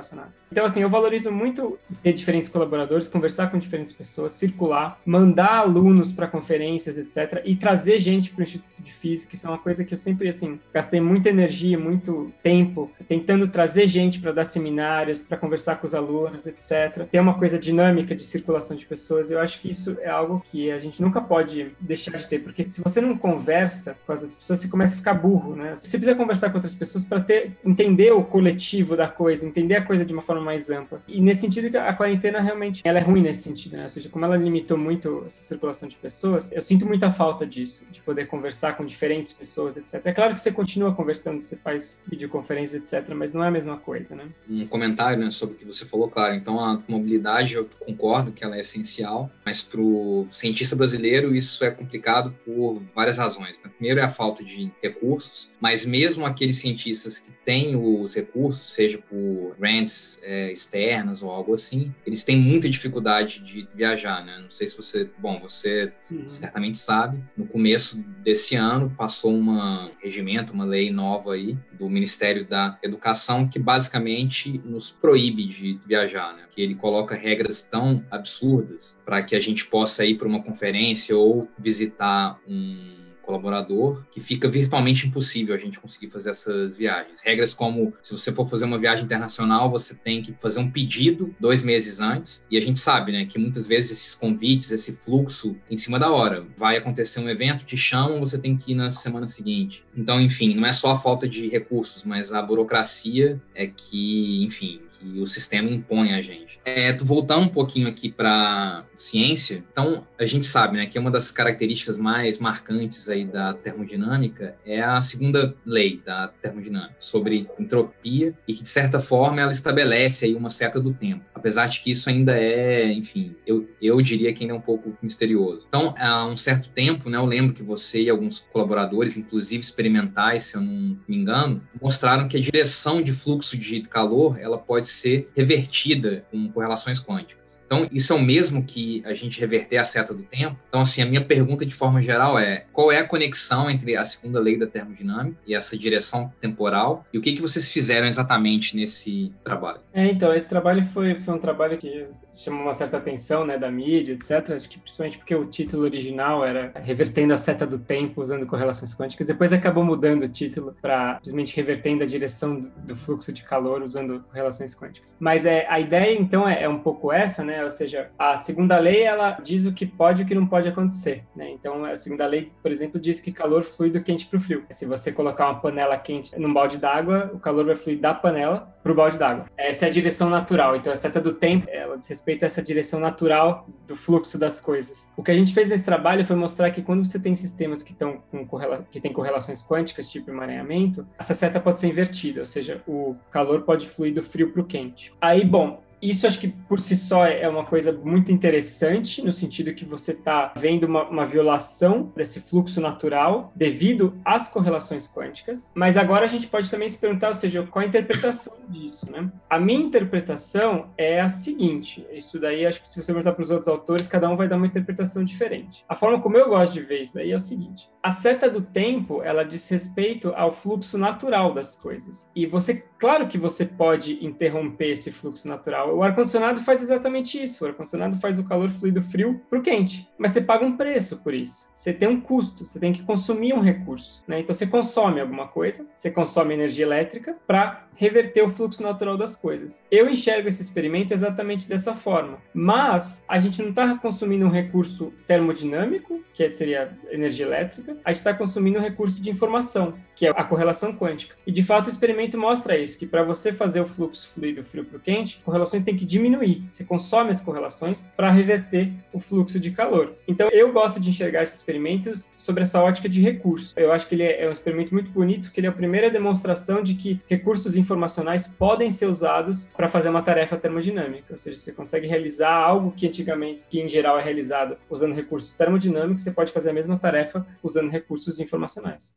[0.51, 6.11] Então, assim, eu valorizo muito ter diferentes colaboradores, conversar com diferentes pessoas, circular, mandar alunos
[6.11, 9.35] para conferências, etc., e trazer gente para o Instituto de Física.
[9.35, 13.87] Isso é uma coisa que eu sempre, assim, gastei muita energia, muito tempo tentando trazer
[13.87, 17.05] gente para dar seminários, para conversar com os alunos, etc.
[17.09, 19.31] Ter uma coisa dinâmica de circulação de pessoas.
[19.31, 22.67] Eu acho que isso é algo que a gente nunca pode deixar de ter, porque
[22.67, 25.75] se você não conversa com as outras pessoas, você começa a ficar burro, né?
[25.75, 29.81] Você precisa conversar com outras pessoas para ter entender o coletivo da coisa, entender a
[29.91, 31.03] coisa de uma forma mais ampla.
[31.05, 33.83] E nesse sentido, a quarentena realmente ela é ruim nesse sentido, né?
[33.83, 37.83] Ou seja, como ela limitou muito essa circulação de pessoas, eu sinto muita falta disso,
[37.91, 40.05] de poder conversar com diferentes pessoas, etc.
[40.05, 43.75] É claro que você continua conversando, você faz videoconferência, etc., mas não é a mesma
[43.75, 44.29] coisa, né?
[44.49, 46.35] Um comentário né, sobre o que você falou, claro.
[46.35, 51.65] Então, a mobilidade, eu concordo que ela é essencial, mas para o cientista brasileiro isso
[51.65, 53.61] é complicado por várias razões.
[53.61, 53.69] Né?
[53.75, 58.97] Primeiro é a falta de recursos, mas mesmo aqueles cientistas que têm os recursos, seja
[58.97, 59.80] por grant
[60.21, 64.39] é, externas ou algo assim, eles têm muita dificuldade de viajar, né?
[64.41, 66.27] Não sei se você, bom, você Sim.
[66.27, 72.45] certamente sabe, no começo desse ano passou um regimento, uma lei nova aí do Ministério
[72.45, 76.43] da Educação que basicamente nos proíbe de viajar, né?
[76.51, 81.15] Que ele coloca regras tão absurdas para que a gente possa ir para uma conferência
[81.17, 87.21] ou visitar um colaborador, que fica virtualmente impossível a gente conseguir fazer essas viagens.
[87.21, 91.33] Regras como, se você for fazer uma viagem internacional, você tem que fazer um pedido
[91.39, 95.57] dois meses antes, e a gente sabe, né, que muitas vezes esses convites, esse fluxo
[95.69, 98.91] em cima da hora, vai acontecer um evento, te chamam, você tem que ir na
[98.91, 99.83] semana seguinte.
[99.95, 104.81] Então, enfim, não é só a falta de recursos, mas a burocracia é que, enfim,
[105.01, 106.59] que o sistema impõe a gente.
[106.63, 111.31] É, voltando um pouquinho aqui para ciência, então a gente sabe, né, que uma das
[111.31, 118.53] características mais marcantes aí da termodinâmica é a segunda lei da termodinâmica sobre entropia e
[118.53, 122.07] que de certa forma ela estabelece aí uma seta do tempo, apesar de que isso
[122.07, 125.65] ainda é, enfim, eu, eu diria que ainda é um pouco misterioso.
[125.67, 130.43] Então, há um certo tempo, né, eu lembro que você e alguns colaboradores, inclusive experimentais,
[130.43, 134.87] se eu não me engano, mostraram que a direção de fluxo de calor ela pode
[134.87, 137.40] ser revertida com correlações quânticas.
[137.65, 140.57] Então, isso é o mesmo que a gente reverter a seta do tempo.
[140.67, 144.03] Então, assim, a minha pergunta de forma geral é: qual é a conexão entre a
[144.03, 147.05] segunda lei da termodinâmica e essa direção temporal?
[147.13, 149.79] E o que, que vocês fizeram exatamente nesse trabalho?
[149.93, 153.69] É, então, esse trabalho foi, foi um trabalho que chamou uma certa atenção, né, da
[153.69, 154.51] mídia, etc.
[154.51, 158.95] Acho que principalmente porque o título original era Revertendo a Seta do Tempo usando correlações
[158.95, 159.27] quânticas.
[159.27, 163.81] Depois acabou mudando o título para simplesmente Revertendo a Direção do, do, fluxo de calor
[163.81, 165.15] usando correlações quânticas.
[165.19, 167.63] Mas é, a ideia, então, é, é, um pouco essa, né?
[167.63, 170.67] Ou seja, a segunda lei, ela diz o que pode e o que não pode
[170.67, 171.49] acontecer, né?
[171.49, 174.63] Então, a segunda lei, por exemplo, diz que calor flui do quente para o frio.
[174.69, 178.75] Se você colocar uma panela quente num balde d'água, o calor vai fluir da panela
[178.81, 179.45] para o balde d'água.
[179.57, 180.75] Essa é a direção natural.
[180.75, 184.59] Então, a seta do tempo, ela diz respeito a essa direção natural do fluxo das
[184.59, 185.09] coisas.
[185.15, 187.91] O que a gente fez nesse trabalho foi mostrar que quando você tem sistemas que
[187.91, 192.45] estão com correla que têm correlações quânticas, tipo emaranhamento, essa seta pode ser invertida, ou
[192.45, 195.13] seja, o calor pode fluir do frio para o quente.
[195.21, 199.73] Aí, bom, Isso acho que por si só é uma coisa muito interessante, no sentido
[199.73, 205.71] que você está vendo uma, uma violação desse fluxo natural devido às correlações quânticas.
[205.75, 209.31] Mas agora a gente pode também se perguntar, ou seja, qual a interpretação disso, né?
[209.49, 213.49] A minha interpretação é a seguinte: isso daí acho que se você perguntar para os
[213.49, 215.83] outros autores, cada um vai dar uma interpretação diferente.
[215.87, 218.61] A forma como eu gosto de ver isso daí é o seguinte: a seta do
[218.61, 222.29] tempo ela diz respeito ao fluxo natural das coisas.
[222.35, 225.97] E você, claro que você pode interromper esse fluxo natural.
[225.97, 227.65] O ar-condicionado faz exatamente isso.
[227.65, 230.07] O ar-condicionado faz o calor fluir do frio para o quente.
[230.19, 231.67] Mas você paga um preço por isso.
[231.73, 234.23] Você tem um custo, você tem que consumir um recurso.
[234.27, 234.41] Né?
[234.41, 239.35] Então você consome alguma coisa, você consome energia elétrica para reverter o fluxo natural das
[239.35, 239.83] coisas.
[239.89, 242.37] Eu enxergo esse experimento exatamente dessa forma.
[242.53, 248.19] Mas a gente não está consumindo um recurso termodinâmico, que seria energia elétrica, a gente
[248.19, 251.35] está consumindo um recurso de informação, que é a correlação quântica.
[251.45, 254.85] E de fato o experimento mostra isso, que para você fazer o fluxo fluido frio
[254.85, 256.63] para o quente, correlações têm que diminuir.
[256.69, 260.13] Você consome as correlações para reverter o fluxo de calor.
[260.27, 263.73] Então eu gosto de enxergar esses experimentos sobre essa ótica de recurso.
[263.77, 266.81] Eu acho que ele é um experimento muito bonito, que ele é a primeira demonstração
[266.81, 271.33] de que recursos informacionais podem ser usados para fazer uma tarefa termodinâmica.
[271.33, 275.53] Ou seja, você consegue realizar algo que antigamente, que em geral é realizado usando recursos
[275.53, 279.15] termodinâmicos, você pode fazer a mesma tarefa usando recursos informacionais.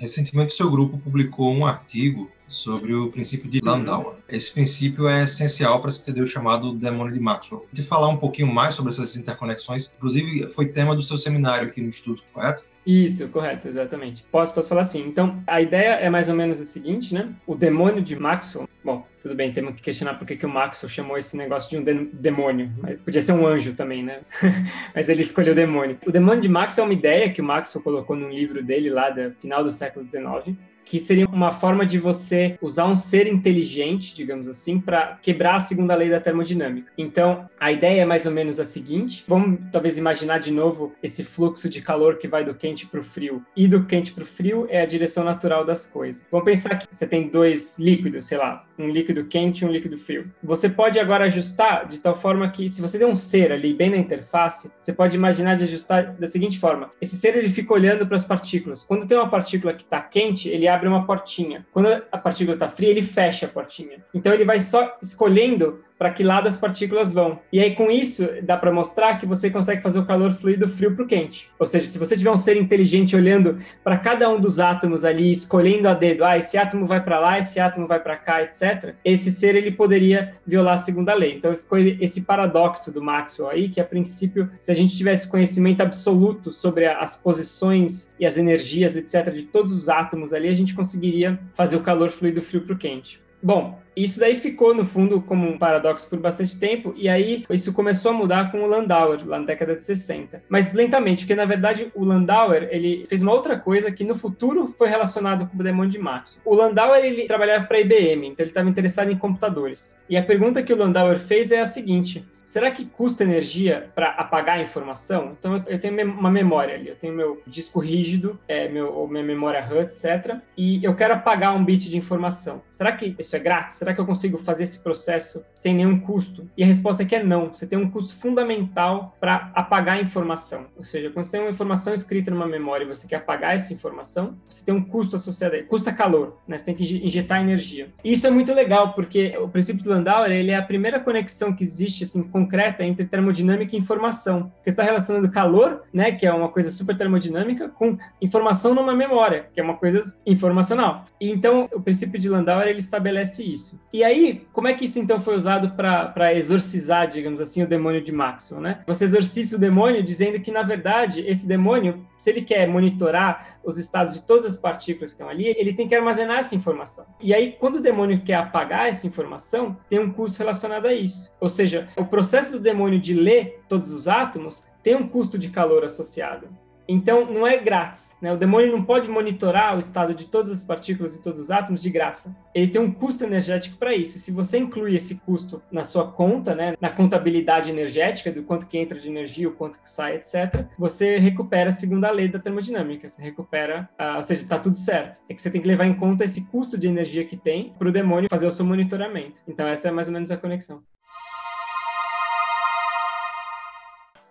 [0.00, 4.16] Recentemente, o seu grupo publicou um artigo sobre o princípio de Landauer.
[4.28, 7.66] Esse princípio é essencial para se entender o chamado demônio de Maxwell.
[7.72, 11.80] De falar um pouquinho mais sobre essas interconexões, inclusive foi tema do seu seminário aqui
[11.80, 12.64] no Instituto, correto?
[12.84, 14.24] Isso, correto, exatamente.
[14.32, 15.06] Posso, posso falar assim.
[15.06, 17.28] Então, a ideia é mais ou menos a seguinte, né?
[17.46, 21.18] O demônio de Maxwell, bom, tudo bem, temos que questionar por que, o Maxwell chamou
[21.18, 22.72] esse negócio de um de demônio.
[23.04, 24.20] Podia ser um anjo também, né?
[24.94, 25.98] Mas ele escolheu demônio.
[26.06, 29.10] O demônio de Maxwell é uma ideia que o Maxwell colocou num livro dele lá
[29.10, 34.14] do final do século XIX, que seria uma forma de você usar um ser inteligente,
[34.14, 36.92] digamos assim, para quebrar a segunda lei da termodinâmica.
[36.96, 41.22] Então, a ideia é mais ou menos a seguinte: vamos talvez imaginar de novo esse
[41.22, 43.44] fluxo de calor que vai do quente para o frio.
[43.56, 46.26] E do quente para o frio é a direção natural das coisas.
[46.30, 49.96] Vamos pensar que você tem dois líquidos, sei lá, um líquido quente e um líquido
[49.96, 50.30] frio.
[50.42, 53.90] Você pode agora ajustar de tal forma que, se você der um ser ali bem
[53.90, 58.06] na interface, você pode imaginar de ajustar da seguinte forma: esse ser ele fica olhando
[58.06, 58.84] para as partículas.
[58.84, 61.66] Quando tem uma partícula que está quente, ele abre uma portinha.
[61.72, 64.04] Quando a partícula está fria, ele fecha a portinha.
[64.14, 67.40] Então ele vai só escolhendo para que lado as partículas vão.
[67.52, 70.66] E aí, com isso, dá para mostrar que você consegue fazer o calor fluir do
[70.66, 71.50] frio para o quente.
[71.58, 75.30] Ou seja, se você tiver um ser inteligente olhando para cada um dos átomos ali,
[75.30, 78.94] escolhendo a dedo, ah, esse átomo vai para lá, esse átomo vai para cá, etc.,
[79.04, 81.34] esse ser ele poderia violar a segunda lei.
[81.34, 85.82] Então, ficou esse paradoxo do Maxwell aí, que a princípio, se a gente tivesse conhecimento
[85.82, 90.74] absoluto sobre as posições e as energias, etc., de todos os átomos ali, a gente
[90.74, 93.20] conseguiria fazer o calor fluir do frio para o quente.
[93.42, 97.72] Bom, isso daí ficou, no fundo, como um paradoxo por bastante tempo, e aí isso
[97.72, 100.42] começou a mudar com o Landauer, lá na década de 60.
[100.48, 104.66] Mas lentamente, porque na verdade o Landauer, ele fez uma outra coisa que no futuro
[104.66, 106.42] foi relacionado com o demônio de Maxwell.
[106.44, 109.96] O Landauer, ele trabalhava para a IBM, então ele estava interessado em computadores.
[110.08, 114.08] E a pergunta que o Landauer fez é a seguinte, será que custa energia para
[114.10, 115.36] apagar a informação?
[115.38, 119.60] Então eu tenho uma memória ali, eu tenho meu disco rígido, é, meu, minha memória
[119.60, 120.38] RAM, etc.
[120.56, 122.62] E eu quero apagar um bit de informação.
[122.72, 123.79] Será que isso é grátis?
[123.80, 126.46] Será que eu consigo fazer esse processo sem nenhum custo?
[126.54, 127.48] E a resposta é que é não.
[127.48, 130.66] Você tem um custo fundamental para apagar a informação.
[130.76, 133.72] Ou seja, quando você tem uma informação escrita numa memória e você quer apagar essa
[133.72, 135.66] informação, você tem um custo associado a ele.
[135.66, 136.58] Custa calor, né?
[136.58, 137.88] Você tem que injetar energia.
[138.04, 141.50] E isso é muito legal, porque o princípio de Landauer, ele é a primeira conexão
[141.50, 144.52] que existe, assim, concreta entre termodinâmica e informação.
[144.56, 149.46] Porque está relacionando calor, né, que é uma coisa super termodinâmica, com informação numa memória,
[149.54, 151.06] que é uma coisa informacional.
[151.18, 153.69] E então, o princípio de Landauer, ele estabelece isso.
[153.92, 158.02] E aí, como é que isso então foi usado para exorcizar, digamos assim, o demônio
[158.02, 158.82] de Maxwell, né?
[158.86, 163.78] Você exorciza o demônio dizendo que, na verdade, esse demônio, se ele quer monitorar os
[163.78, 167.04] estados de todas as partículas que estão ali, ele tem que armazenar essa informação.
[167.20, 171.30] E aí, quando o demônio quer apagar essa informação, tem um custo relacionado a isso.
[171.40, 175.50] Ou seja, o processo do demônio de ler todos os átomos tem um custo de
[175.50, 176.48] calor associado.
[176.92, 178.16] Então, não é grátis.
[178.20, 178.32] Né?
[178.32, 181.80] O demônio não pode monitorar o estado de todas as partículas e todos os átomos
[181.80, 182.34] de graça.
[182.52, 184.18] Ele tem um custo energético para isso.
[184.18, 188.76] Se você inclui esse custo na sua conta, né, na contabilidade energética, do quanto que
[188.76, 193.08] entra de energia, o quanto que sai, etc., você recupera a segunda lei da termodinâmica.
[193.08, 195.20] Você recupera, uh, ou seja, está tudo certo.
[195.28, 197.88] É que você tem que levar em conta esse custo de energia que tem para
[197.88, 199.42] o demônio fazer o seu monitoramento.
[199.46, 200.82] Então, essa é mais ou menos a conexão.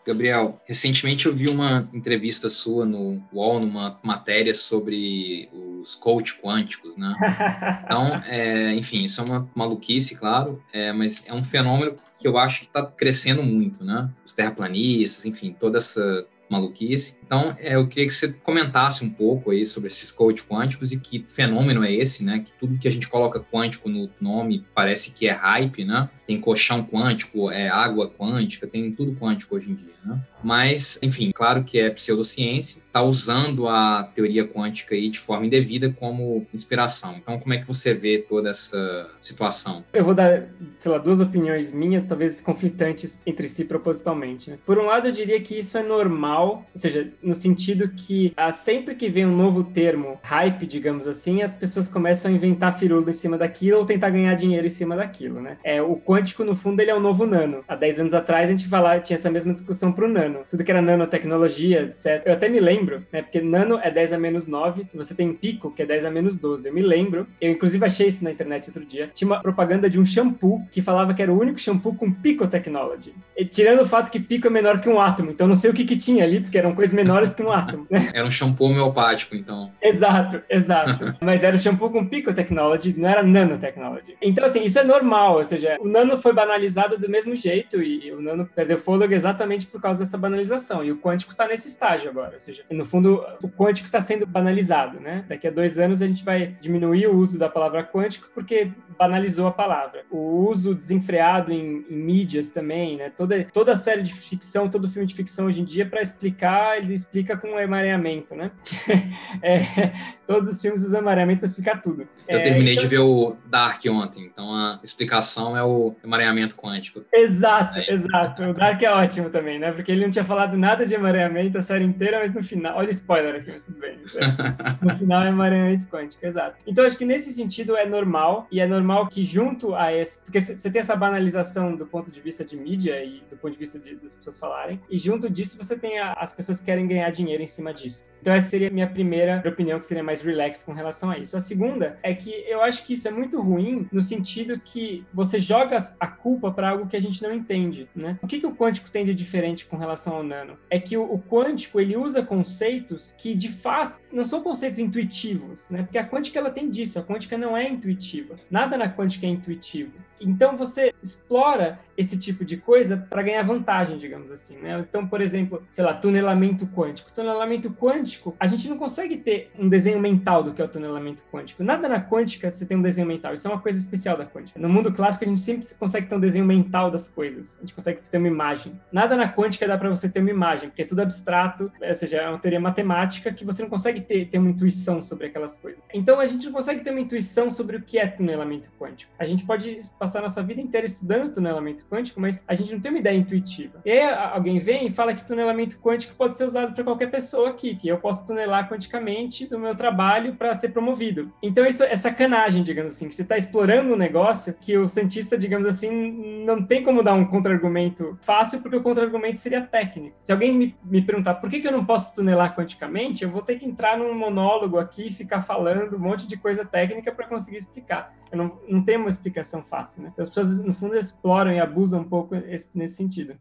[0.06, 6.98] Gabriel, recentemente eu vi uma entrevista sua no UOL, numa matéria sobre os coach quânticos,
[6.98, 7.14] né?
[7.84, 12.38] Então, é, enfim, isso é uma maluquice, claro, é, mas é um fenômeno que eu
[12.38, 14.10] acho que está crescendo muito, né?
[14.26, 17.20] Os terraplanistas, enfim, toda essa maluquice.
[17.26, 21.00] Então, é, eu queria que você comentasse um pouco aí sobre esses coach quânticos e
[21.00, 22.40] que fenômeno é esse, né?
[22.40, 26.10] Que tudo que a gente coloca quântico no nome parece que é hype, né?
[26.26, 30.20] Tem colchão quântico, é água quântica, tem tudo quântico hoje em dia, né?
[30.44, 35.92] Mas, enfim, claro que é pseudociência, está usando a teoria quântica aí de forma indevida
[35.92, 37.16] como inspiração.
[37.18, 39.84] Então, como é que você vê toda essa situação?
[39.94, 44.50] Eu vou dar, sei lá, duas opiniões minhas, talvez conflitantes entre si propositalmente.
[44.52, 44.58] Né?
[44.66, 48.52] Por um lado, eu diria que isso é normal, ou seja, no sentido que ah,
[48.52, 53.10] sempre que vem um novo termo, hype, digamos assim, as pessoas começam a inventar firula
[53.10, 55.58] em cima daquilo ou tentar ganhar dinheiro em cima daquilo, né?
[55.64, 57.64] É, o quântico, no fundo, ele é o novo nano.
[57.68, 60.42] Há 10 anos atrás, a gente falava, tinha essa mesma discussão para o nano.
[60.50, 62.24] Tudo que era nanotecnologia, etc.
[62.26, 63.22] Eu até me lembro, né?
[63.22, 66.12] Porque nano é 10 a menos 9, e você tem pico, que é 10 a
[66.12, 66.68] menos 12.
[66.68, 70.00] Eu me lembro, eu inclusive achei isso na internet outro dia, tinha uma propaganda de
[70.00, 73.14] um shampoo que falava que era o único shampoo com pico technology.
[73.36, 75.74] E, tirando o fato que pico é menor que um átomo, então não sei o
[75.74, 78.10] que que tinha ali, porque eram coisas menores que um átomo, né?
[78.14, 79.72] Era um shampoo homeopático, então.
[79.82, 81.16] Exato, exato.
[81.20, 84.16] Mas era o shampoo com pico technology, não era nanotechnology.
[84.22, 88.12] Então, assim, isso é normal, ou seja, o nano foi banalizado do mesmo jeito e
[88.12, 90.84] o nano perdeu fôlego exatamente por causa dessa banalização.
[90.84, 94.26] E o quântico está nesse estágio agora, ou seja, no fundo, o quântico está sendo
[94.26, 95.26] banalizado, né?
[95.28, 99.48] Daqui a dois anos a gente vai diminuir o uso da palavra quântico porque banalizou
[99.48, 100.04] a palavra.
[100.12, 103.12] O uso desenfreado em, em mídias também, né?
[103.16, 106.94] Toda, toda série de ficção, todo filme de ficção hoje em dia, para explicar, ele
[106.94, 108.52] explica com emaranhamento, né?
[109.42, 112.08] é, todos os filmes usam emaranhamento para explicar tudo.
[112.28, 116.56] Eu é, terminei então, de ver o Dark ontem, então a explicação é o emaranhamento
[116.56, 117.04] quântico.
[117.12, 117.92] Exato, é.
[117.92, 118.44] exato.
[118.44, 119.72] O Dark é ótimo também, né?
[119.72, 122.90] Porque ele não tinha falado nada de emaranhamento a série inteira, mas no final, olha
[122.90, 123.98] o spoiler aqui, mas tudo bem.
[124.84, 126.58] no final é emaranhamento quântico, exato.
[126.68, 130.40] Então acho que nesse sentido é normal, e é normal que junto a esse, porque
[130.40, 133.80] você tem essa banalização do ponto de vista de mídia e do ponto de vista
[133.80, 137.10] de, das pessoas falarem, e junto disso você tem a, as pessoas que querem ganhar
[137.10, 138.04] dinheiro em cima disso.
[138.22, 141.18] Então essa seria a minha primeira opinião, que seria mais mais relax com relação a
[141.18, 141.36] isso.
[141.36, 145.40] A segunda é que eu acho que isso é muito ruim no sentido que você
[145.40, 148.20] joga a culpa para algo que a gente não entende, né?
[148.22, 150.58] O que, que o quântico tem de diferente com relação ao nano?
[150.70, 155.70] É que o, o quântico, ele usa conceitos que, de fato, não são conceitos intuitivos,
[155.70, 155.84] né?
[155.84, 158.36] Porque a quântica, ela tem disso, a quântica não é intuitiva.
[158.50, 159.94] Nada na quântica é intuitivo.
[160.22, 164.80] Então você explora esse tipo de coisa para ganhar vantagem, digamos assim, né?
[164.80, 167.12] Então, por exemplo, sei lá, tunelamento quântico.
[167.12, 171.24] Tunelamento quântico, a gente não consegue ter um desenho mental do que é o tunelamento
[171.32, 171.64] quântico.
[171.64, 173.34] Nada na quântica você tem um desenho mental.
[173.34, 174.60] Isso é uma coisa especial da quântica.
[174.60, 177.58] No mundo clássico a gente sempre consegue ter um desenho mental das coisas.
[177.58, 178.80] A gente consegue ter uma imagem.
[178.92, 182.18] Nada na quântica dá para você ter uma imagem, porque é tudo abstrato, ou seja,
[182.18, 185.80] é uma teoria matemática que você não consegue ter, ter uma intuição sobre aquelas coisas.
[185.94, 189.12] Então a gente não consegue ter uma intuição sobre o que é tunelamento quântico.
[189.18, 192.92] A gente pode passar nossa vida inteira estudando tunelamento quântico, mas a gente não tem
[192.92, 193.82] uma ideia intuitiva.
[193.86, 194.02] E aí
[194.34, 197.88] alguém vem e fala que tunelamento quântico pode ser usado para qualquer pessoa aqui, que
[197.88, 201.32] eu posso tunelar quanticamente do meu trabalho para ser promovido.
[201.42, 205.38] Então isso é sacanagem, digamos assim, que você está explorando um negócio que o cientista,
[205.38, 210.16] digamos assim, não tem como dar um contra-argumento fácil, porque o contra-argumento seria técnico.
[210.20, 213.42] Se alguém me, me perguntar por que, que eu não posso tunelar quanticamente, eu vou
[213.42, 217.28] ter que entrar num monólogo aqui e ficar falando um monte de coisa técnica para
[217.28, 218.14] conseguir explicar.
[218.32, 220.10] Eu não, não tenho uma explicação fácil, né?
[220.12, 223.38] Então, as pessoas, no fundo, exploram e abusam um pouco esse, nesse sentido.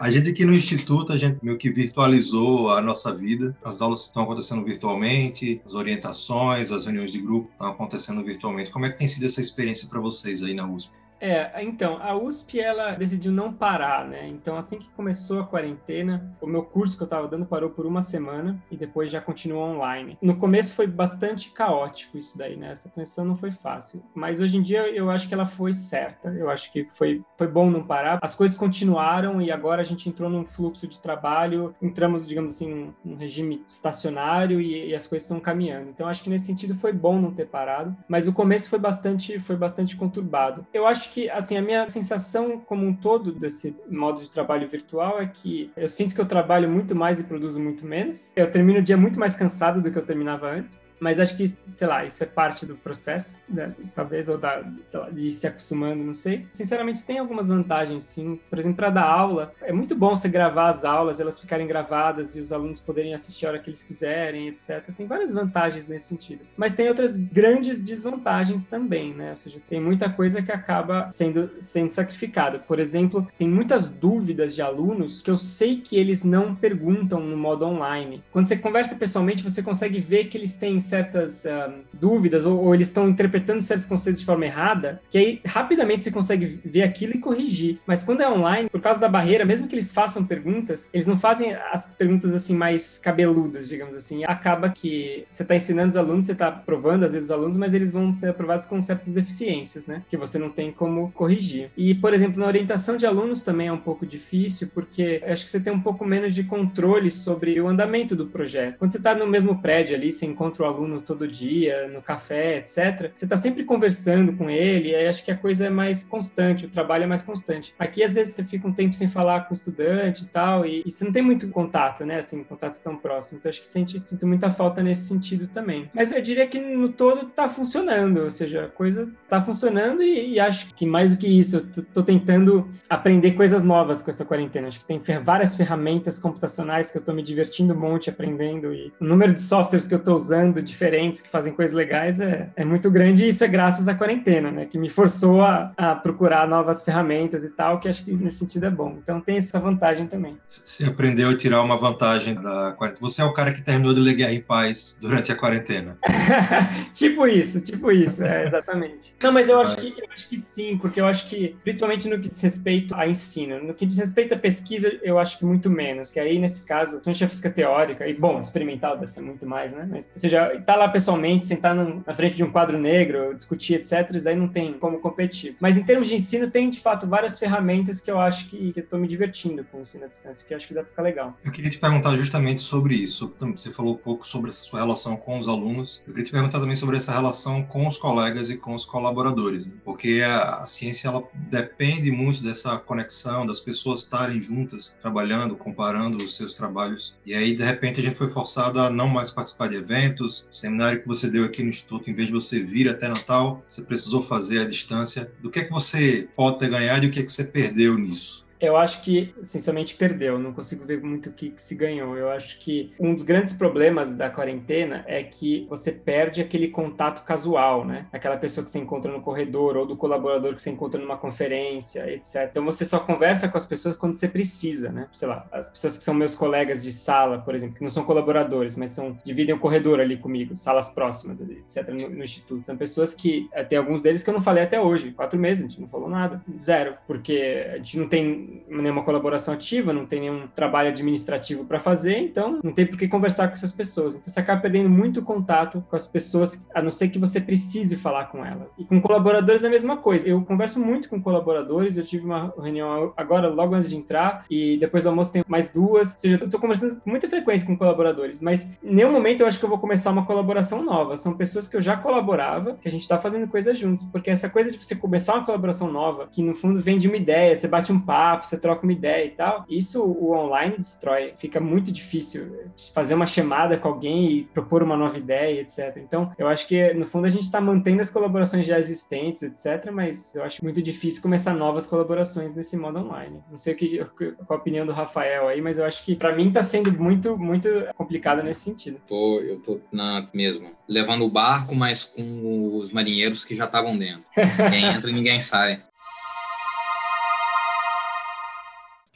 [0.00, 3.54] A gente aqui no Instituto, a gente meio que virtualizou a nossa vida.
[3.62, 8.70] As aulas estão acontecendo virtualmente, as orientações, as reuniões de grupo estão acontecendo virtualmente.
[8.70, 10.90] Como é que tem sido essa experiência para vocês aí na USP?
[11.20, 14.26] É, então, a USP ela decidiu não parar, né?
[14.26, 17.84] Então, assim que começou a quarentena, o meu curso que eu estava dando parou por
[17.84, 20.16] uma semana e depois já continuou online.
[20.22, 22.70] No começo foi bastante caótico isso daí, né?
[22.70, 26.30] Essa transição não foi fácil, mas hoje em dia eu acho que ela foi certa.
[26.30, 28.18] Eu acho que foi, foi bom não parar.
[28.22, 32.94] As coisas continuaram e agora a gente entrou num fluxo de trabalho, entramos, digamos assim,
[33.04, 35.90] num regime estacionário e, e as coisas estão caminhando.
[35.90, 39.38] Então, acho que nesse sentido foi bom não ter parado, mas o começo foi bastante,
[39.38, 40.66] foi bastante conturbado.
[40.72, 45.20] Eu acho que, assim, a minha sensação como um todo desse modo de trabalho virtual
[45.20, 48.32] é que eu sinto que eu trabalho muito mais e produzo muito menos.
[48.36, 50.82] Eu termino o dia muito mais cansado do que eu terminava antes.
[51.00, 53.74] Mas acho que, sei lá, isso é parte do processo, né?
[53.94, 56.46] talvez, ou da, sei lá, de se acostumando, não sei.
[56.52, 58.38] Sinceramente, tem algumas vantagens, sim.
[58.48, 62.36] Por exemplo, para dar aula, é muito bom você gravar as aulas, elas ficarem gravadas
[62.36, 64.84] e os alunos poderem assistir a hora que eles quiserem, etc.
[64.96, 66.44] Tem várias vantagens nesse sentido.
[66.56, 69.30] Mas tem outras grandes desvantagens também, né?
[69.30, 72.58] Ou seja, tem muita coisa que acaba sendo, sendo sacrificada.
[72.58, 77.36] Por exemplo, tem muitas dúvidas de alunos que eu sei que eles não perguntam no
[77.36, 78.22] modo online.
[78.30, 82.74] Quando você conversa pessoalmente, você consegue ver que eles têm certas uh, dúvidas ou, ou,
[82.74, 87.14] eles estão interpretando certos conceitos de forma errada, que aí rapidamente você consegue ver aquilo
[87.14, 87.78] e corrigir.
[87.86, 91.16] Mas quando é online, por causa da barreira, mesmo que eles façam perguntas, eles não
[91.16, 94.24] fazem as perguntas assim mais cabeludas, digamos assim.
[94.24, 97.72] Acaba que você está ensinando os alunos, você está aprovando às vezes os alunos, mas
[97.72, 100.02] eles vão ser aprovados com certas deficiências, né?
[100.08, 101.70] Que você não tem como corrigir.
[101.76, 105.50] E, por exemplo, na orientação de alunos também é um pouco difícil, porque acho que
[105.50, 108.78] você tem um pouco menos de controle sobre o andamento do projeto.
[108.78, 112.58] Quando você está no mesmo prédio ali, você encontra o aluno todo dia, no café,
[112.58, 116.66] etc., você está sempre conversando com ele, aí acho que a coisa é mais constante,
[116.66, 117.74] o trabalho é mais constante.
[117.78, 120.82] Aqui, às vezes, você fica um tempo sem falar com o estudante e tal, e,
[120.84, 122.18] e você não tem muito contato, né?
[122.18, 123.38] Assim, contato tão próximo.
[123.38, 125.90] Então, acho que sente, sinto muita falta nesse sentido também.
[125.94, 130.34] Mas eu diria que no todo está funcionando, ou seja, a coisa está funcionando e,
[130.34, 134.24] e, acho que mais do que isso, eu tô tentando aprender coisas novas com essa
[134.24, 134.68] quarentena.
[134.68, 138.92] Acho que tem várias ferramentas computacionais que eu estou me divertindo um monte aprendendo e
[139.00, 142.64] o número de softwares que eu estou usando diferentes que fazem coisas legais é, é
[142.64, 144.66] muito grande e isso é graças à quarentena, né?
[144.66, 148.66] Que me forçou a, a procurar novas ferramentas e tal, que acho que nesse sentido
[148.66, 148.96] é bom.
[149.02, 150.36] Então tem essa vantagem também.
[150.46, 153.00] Você aprendeu a tirar uma vantagem da quarentena.
[153.00, 155.98] Você é o cara que terminou de ler Guerra em Paz durante a quarentena.
[156.92, 159.14] tipo isso, tipo isso, é, exatamente.
[159.22, 162.18] Não, mas eu acho, que, eu acho que sim, porque eu acho que, principalmente no
[162.18, 165.68] que diz respeito a ensino, no que diz respeito à pesquisa, eu acho que muito
[165.68, 169.72] menos, que aí, nesse caso, a física teórica, e bom, experimental deve ser muito mais,
[169.72, 169.86] né?
[169.90, 173.74] Mas, ou seja, tá lá pessoalmente, sentar num, na frente de um quadro negro, discutir,
[173.74, 175.56] etc., isso daí não tem como competir.
[175.60, 178.80] Mas em termos de ensino, tem, de fato, várias ferramentas que eu acho que, que
[178.80, 180.90] eu tô me divertindo com o ensino à distância, que eu acho que dá pra
[180.90, 181.36] ficar legal.
[181.44, 183.34] Eu queria te perguntar justamente sobre isso.
[183.38, 186.02] Você falou um pouco sobre essa sua relação com os alunos.
[186.06, 189.66] Eu queria te perguntar também sobre essa relação com os colegas e com os colaboradores,
[189.66, 189.74] né?
[189.84, 196.18] porque a, a, ciência ela depende muito dessa conexão, das pessoas estarem juntas, trabalhando, comparando
[196.18, 197.16] os seus trabalhos.
[197.24, 200.46] E aí, de repente, a gente foi forçado a não mais participar de eventos.
[200.52, 203.82] Seminário que você deu aqui no Instituto, em vez de você vir até Natal, você
[203.82, 205.30] precisou fazer à distância.
[205.40, 207.96] Do que é que você pode ter ganhado e o que é que você perdeu
[207.96, 208.46] nisso?
[208.60, 210.38] Eu acho que, essencialmente, perdeu.
[210.38, 212.16] Não consigo ver muito o que, que, se ganhou.
[212.16, 217.24] Eu acho que um dos grandes problemas da quarentena é que você perde aquele contato
[217.24, 218.06] casual, né?
[218.12, 222.10] Aquela pessoa que você encontra no corredor ou do colaborador que você encontra numa conferência,
[222.12, 222.48] etc.
[222.50, 225.08] Então, você só conversa com as pessoas quando você precisa, né?
[225.12, 228.04] Sei lá, as pessoas que são meus colegas de sala, por exemplo, que não são
[228.04, 232.66] colaboradores, mas são dividem o corredor ali comigo, salas próximas, etc., no, no instituto.
[232.66, 235.12] São pessoas que, eh, tem alguns deles que eu não falei até hoje.
[235.12, 236.42] Quatro meses, a gente não falou nada.
[236.58, 236.94] Zero.
[237.06, 242.18] Porque a gente não tem nenhuma colaboração ativa, não tem nenhum trabalho administrativo para fazer,
[242.18, 244.16] então não tem por que conversar com essas pessoas.
[244.16, 247.96] Então você acaba perdendo muito contato com as pessoas, a não ser que você precise
[247.96, 248.68] falar com elas.
[248.78, 250.28] E com colaboradores é a mesma coisa.
[250.28, 254.76] Eu converso muito com colaboradores, eu tive uma reunião agora, logo antes de entrar, e
[254.78, 256.12] depois do almoço tem mais duas.
[256.12, 259.46] Ou seja, eu estou conversando com muita frequência com colaboradores, mas em nenhum momento eu
[259.46, 261.16] acho que eu vou começar uma colaboração nova.
[261.16, 264.48] São pessoas que eu já colaborava, que a gente está fazendo coisas juntos, porque essa
[264.48, 267.68] coisa de você começar uma colaboração nova, que no fundo vem de uma ideia, você
[267.68, 271.34] bate um papo, você troca uma ideia e tal, isso o online destrói.
[271.38, 275.96] Fica muito difícil fazer uma chamada com alguém e propor uma nova ideia, etc.
[275.96, 279.90] Então, eu acho que no fundo a gente está mantendo as colaborações já existentes, etc.
[279.92, 283.40] Mas eu acho muito difícil começar novas colaborações nesse modo online.
[283.50, 286.34] Não sei o que, qual a opinião do Rafael aí, mas eu acho que para
[286.34, 289.00] mim está sendo muito, muito complicado nesse sentido.
[289.06, 293.96] Tô, eu tô na mesma, levando o barco, mas com os marinheiros que já estavam
[293.96, 294.24] dentro.
[294.36, 295.82] Ninguém entra ninguém sai.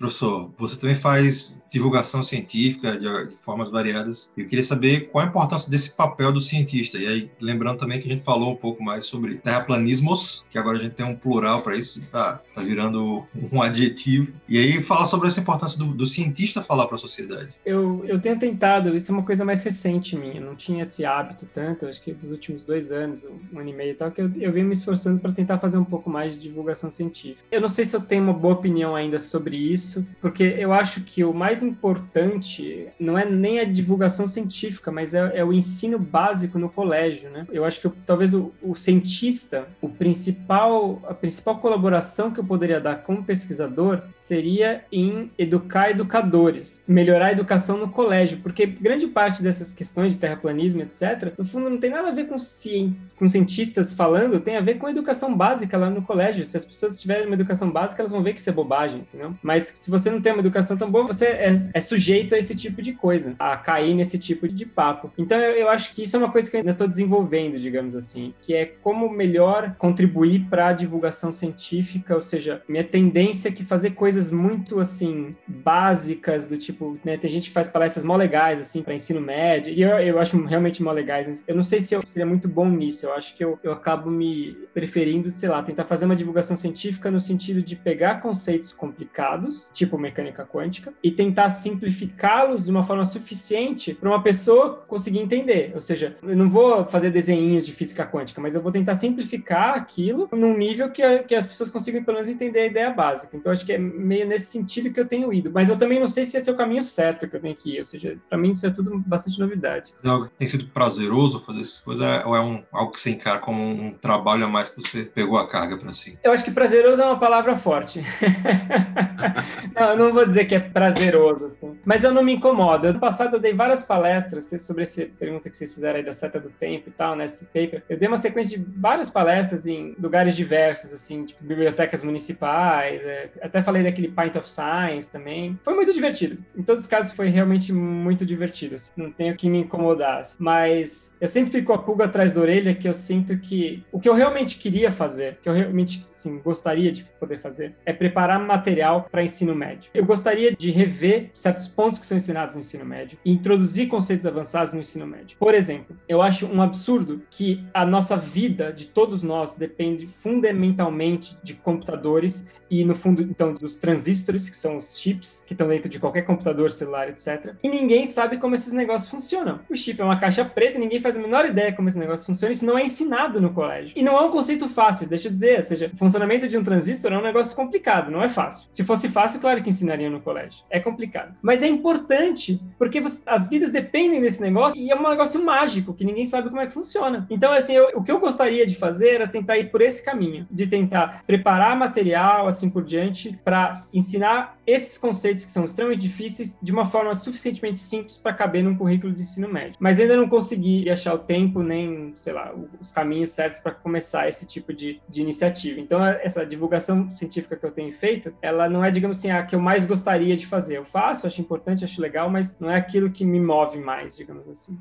[0.05, 4.33] Professor, você também faz divulgação científica de, de, formas variadas.
[4.37, 6.97] Eu queria saber qual a importância desse papel do cientista.
[6.99, 10.79] E aí, lembrando também que a gente falou um pouco mais sobre terraplanismos, que agora
[10.79, 14.33] a gente tem um plural para isso, tá, tá virando um adjetivo.
[14.49, 17.55] E aí, fala sobre essa importância do, do cientista falar para a sociedade.
[17.67, 21.49] Eu, eu tenho tentado, isso é uma coisa mais recente minha, não tinha esse hábito
[21.53, 24.31] tanto, acho que dos últimos dois anos, um ano e meio e tal, que eu,
[24.37, 27.43] eu venho me esforçando para tentar fazer um pouco mais de divulgação científica.
[27.51, 30.73] Eu não sei se eu tenho uma boa opinião ainda sobre isso, isso, porque eu
[30.73, 35.53] acho que o mais importante não é nem a divulgação científica, mas é, é o
[35.53, 37.47] ensino básico no colégio, né?
[37.53, 42.45] Eu acho que eu, talvez o, o, cientista, o principal, a principal colaboração que eu
[42.45, 49.07] poderia dar como pesquisador seria em educar educadores, melhorar a educação no colégio, porque grande
[49.07, 52.93] parte dessas questões de terraplanismo, etc., no fundo não tem nada a ver com, ci,
[53.17, 56.45] com cientistas falando, tem a ver com educação básica lá no colégio.
[56.45, 59.35] Se as pessoas tiverem uma educação básica, elas vão ver que isso é bobagem, entendeu?
[59.43, 62.55] Mas se você não tem uma educação tão boa, você é, é sujeito a esse
[62.55, 65.13] tipo de coisa, a cair nesse tipo de papo.
[65.19, 67.95] Então eu, eu acho que isso é uma coisa que eu ainda estou desenvolvendo, digamos
[67.95, 73.53] assim, que é como melhor contribuir para a divulgação científica, ou seja, minha tendência é
[73.53, 78.17] que fazer coisas muito assim básicas do tipo, né, tem gente que faz palestras mó
[78.17, 81.63] legais assim para ensino médio, e eu, eu acho realmente mó legais, mas eu não
[81.63, 83.07] sei se eu seria muito bom nisso.
[83.07, 87.11] Eu acho que eu, eu acabo me preferindo, sei lá, tentar fazer uma divulgação científica
[87.11, 93.05] no sentido de pegar conceitos complicados, tipo mecânica quântica, e tentar simplificá-los de uma forma
[93.05, 95.73] suficiente para uma pessoa conseguir entender.
[95.75, 99.77] Ou seja, eu não vou fazer desenhinhos de física quântica, mas eu vou tentar simplificar
[99.77, 103.37] aquilo num nível que, que as pessoas consigam pelo menos entender a ideia básica.
[103.37, 105.51] Então, acho que é meio nesse sentido que eu tenho ido.
[105.53, 107.77] Mas eu também não sei se esse é o caminho certo que eu tenho que
[107.77, 107.79] ir.
[107.79, 109.93] Ou seja, para mim isso é tudo bastante novidade.
[110.05, 113.11] É algo que tem sido prazeroso fazer essas coisas ou é um, algo que você
[113.11, 116.19] encara como um trabalho a mais que você pegou a carga para si?
[116.23, 118.05] Eu acho que prazeroso é uma palavra forte.
[119.75, 121.79] não, eu não vou dizer que é prazeroso, assim.
[121.85, 122.93] Mas eu não me incomodo.
[122.93, 126.41] No passado eu dei várias palestras sobre essa pergunta que vocês fizeram aí da seta
[126.41, 127.25] do tempo e tal, né?
[127.25, 127.83] Esse paper.
[127.89, 133.01] Eu dei uma sequência de várias palestras em lugares diversos, assim, tipo bibliotecas municipais.
[133.03, 135.59] É, até falei daquele Pint of Science também.
[135.63, 136.39] Foi muito divertido.
[136.57, 138.75] Em todos os casos foi realmente muito divertido.
[138.77, 138.93] Assim.
[138.97, 140.21] Não tenho que me incomodar.
[140.21, 140.37] Assim.
[140.39, 144.09] Mas eu sempre fico a pulga atrás da orelha que eu sinto que o que
[144.09, 149.09] eu realmente queria fazer, que eu realmente assim, gostaria de poder fazer, é preparar material
[149.11, 149.91] para ensino médio.
[149.93, 154.27] Eu gostaria de rever certos pontos que são ensinados no ensino médio e introduzir conceitos
[154.27, 155.37] avançados no ensino médio.
[155.39, 161.37] Por exemplo, eu acho um absurdo que a nossa vida de todos nós depende fundamentalmente
[161.43, 165.89] de computadores e no fundo então dos transistores, que são os chips que estão dentro
[165.89, 167.55] de qualquer computador, celular, etc.
[167.63, 169.61] E ninguém sabe como esses negócios funcionam.
[169.69, 172.27] O chip é uma caixa preta, e ninguém faz a menor ideia como esse negócio
[172.27, 173.93] funciona, isso não é ensinado no colégio.
[173.97, 176.63] E não é um conceito fácil, deixa eu dizer, ou seja, o funcionamento de um
[176.63, 178.69] transistor é um negócio complicado, não é fácil.
[178.73, 180.65] Se fosse fácil, claro que ensinariam no colégio.
[180.71, 181.35] É complicado.
[181.43, 185.95] Mas é importante, porque você, as vidas dependem desse negócio e é um negócio mágico,
[185.95, 187.27] que ninguém sabe como é que funciona.
[187.31, 190.47] Então, assim, eu, o que eu gostaria de fazer era tentar ir por esse caminho,
[190.51, 196.59] de tentar preparar material, assim por diante, para ensinar esses conceitos que são extremamente difíceis
[196.63, 199.77] de uma forma suficientemente simples para caber num currículo de ensino médio.
[199.79, 204.29] Mas ainda não consegui achar o tempo nem, sei lá, os caminhos certos para começar
[204.29, 205.81] esse tipo de, de iniciativa.
[205.81, 209.55] Então, essa divulgação científica que eu tenho feito, ela não é, digamos assim, a que
[209.55, 210.79] eu mais gostaria de fazer.
[210.79, 214.49] Eu faço, acho importante, acho legal, mas não é aquilo que me move mais, digamos
[214.49, 214.79] assim.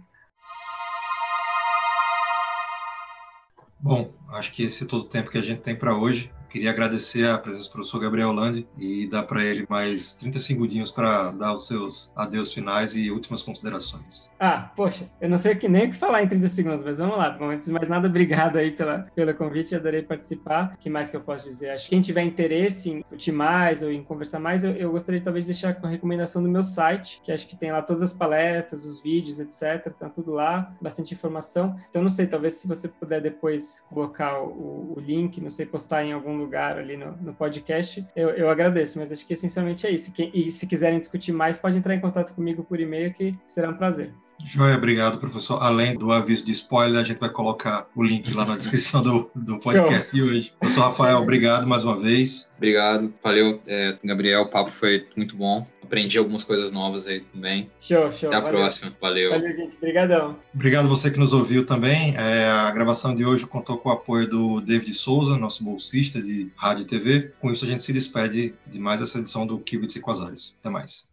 [3.84, 6.32] Bom, acho que esse é todo o tempo que a gente tem para hoje.
[6.53, 10.91] Queria agradecer a presença do professor Gabriel Landi e dar para ele mais 30 segundinhos
[10.91, 14.31] para dar os seus adeus finais e últimas considerações.
[14.39, 17.17] Ah, poxa, eu não sei que nem o que falar em 30 segundos, mas vamos
[17.17, 17.31] lá.
[17.31, 20.75] Bom, antes de mais nada, obrigado aí pela, pelo convite, adorei participar.
[20.75, 21.71] O que mais que eu posso dizer?
[21.71, 25.19] Acho que quem tiver interesse em discutir mais ou em conversar mais, eu, eu gostaria
[25.19, 28.03] de talvez deixar com a recomendação do meu site, que acho que tem lá todas
[28.03, 29.91] as palestras, os vídeos, etc.
[29.97, 31.75] Tá tudo lá, bastante informação.
[31.89, 36.03] Então, não sei, talvez se você puder depois colocar o, o link, não sei, postar
[36.03, 39.91] em algum lugar ali no, no podcast, eu, eu, agradeço, mas acho que essencialmente é
[39.91, 40.13] isso.
[40.33, 43.77] E se quiserem discutir mais, pode entrar em contato comigo por e-mail, que será um
[43.77, 44.13] prazer.
[44.45, 45.61] Joia, obrigado, professor.
[45.61, 49.31] Além do aviso de spoiler, a gente vai colocar o link lá na descrição do,
[49.35, 50.53] do podcast de hoje.
[50.59, 52.51] Professor Rafael, obrigado mais uma vez.
[52.57, 54.43] Obrigado, valeu, é, Gabriel.
[54.43, 55.65] O papo foi muito bom.
[55.81, 57.69] Aprendi algumas coisas novas aí também.
[57.79, 58.29] Show, show.
[58.29, 58.59] Até a valeu.
[58.59, 58.97] próxima.
[58.99, 59.29] Valeu.
[59.29, 59.75] Valeu, gente.
[59.75, 60.37] Obrigadão.
[60.53, 62.15] Obrigado você que nos ouviu também.
[62.15, 66.51] É, a gravação de hoje contou com o apoio do David Souza, nosso bolsista de
[66.55, 67.33] rádio e TV.
[67.39, 70.55] Com isso, a gente se despede de mais essa edição do Kibitz e Quasares.
[70.59, 71.12] Até mais.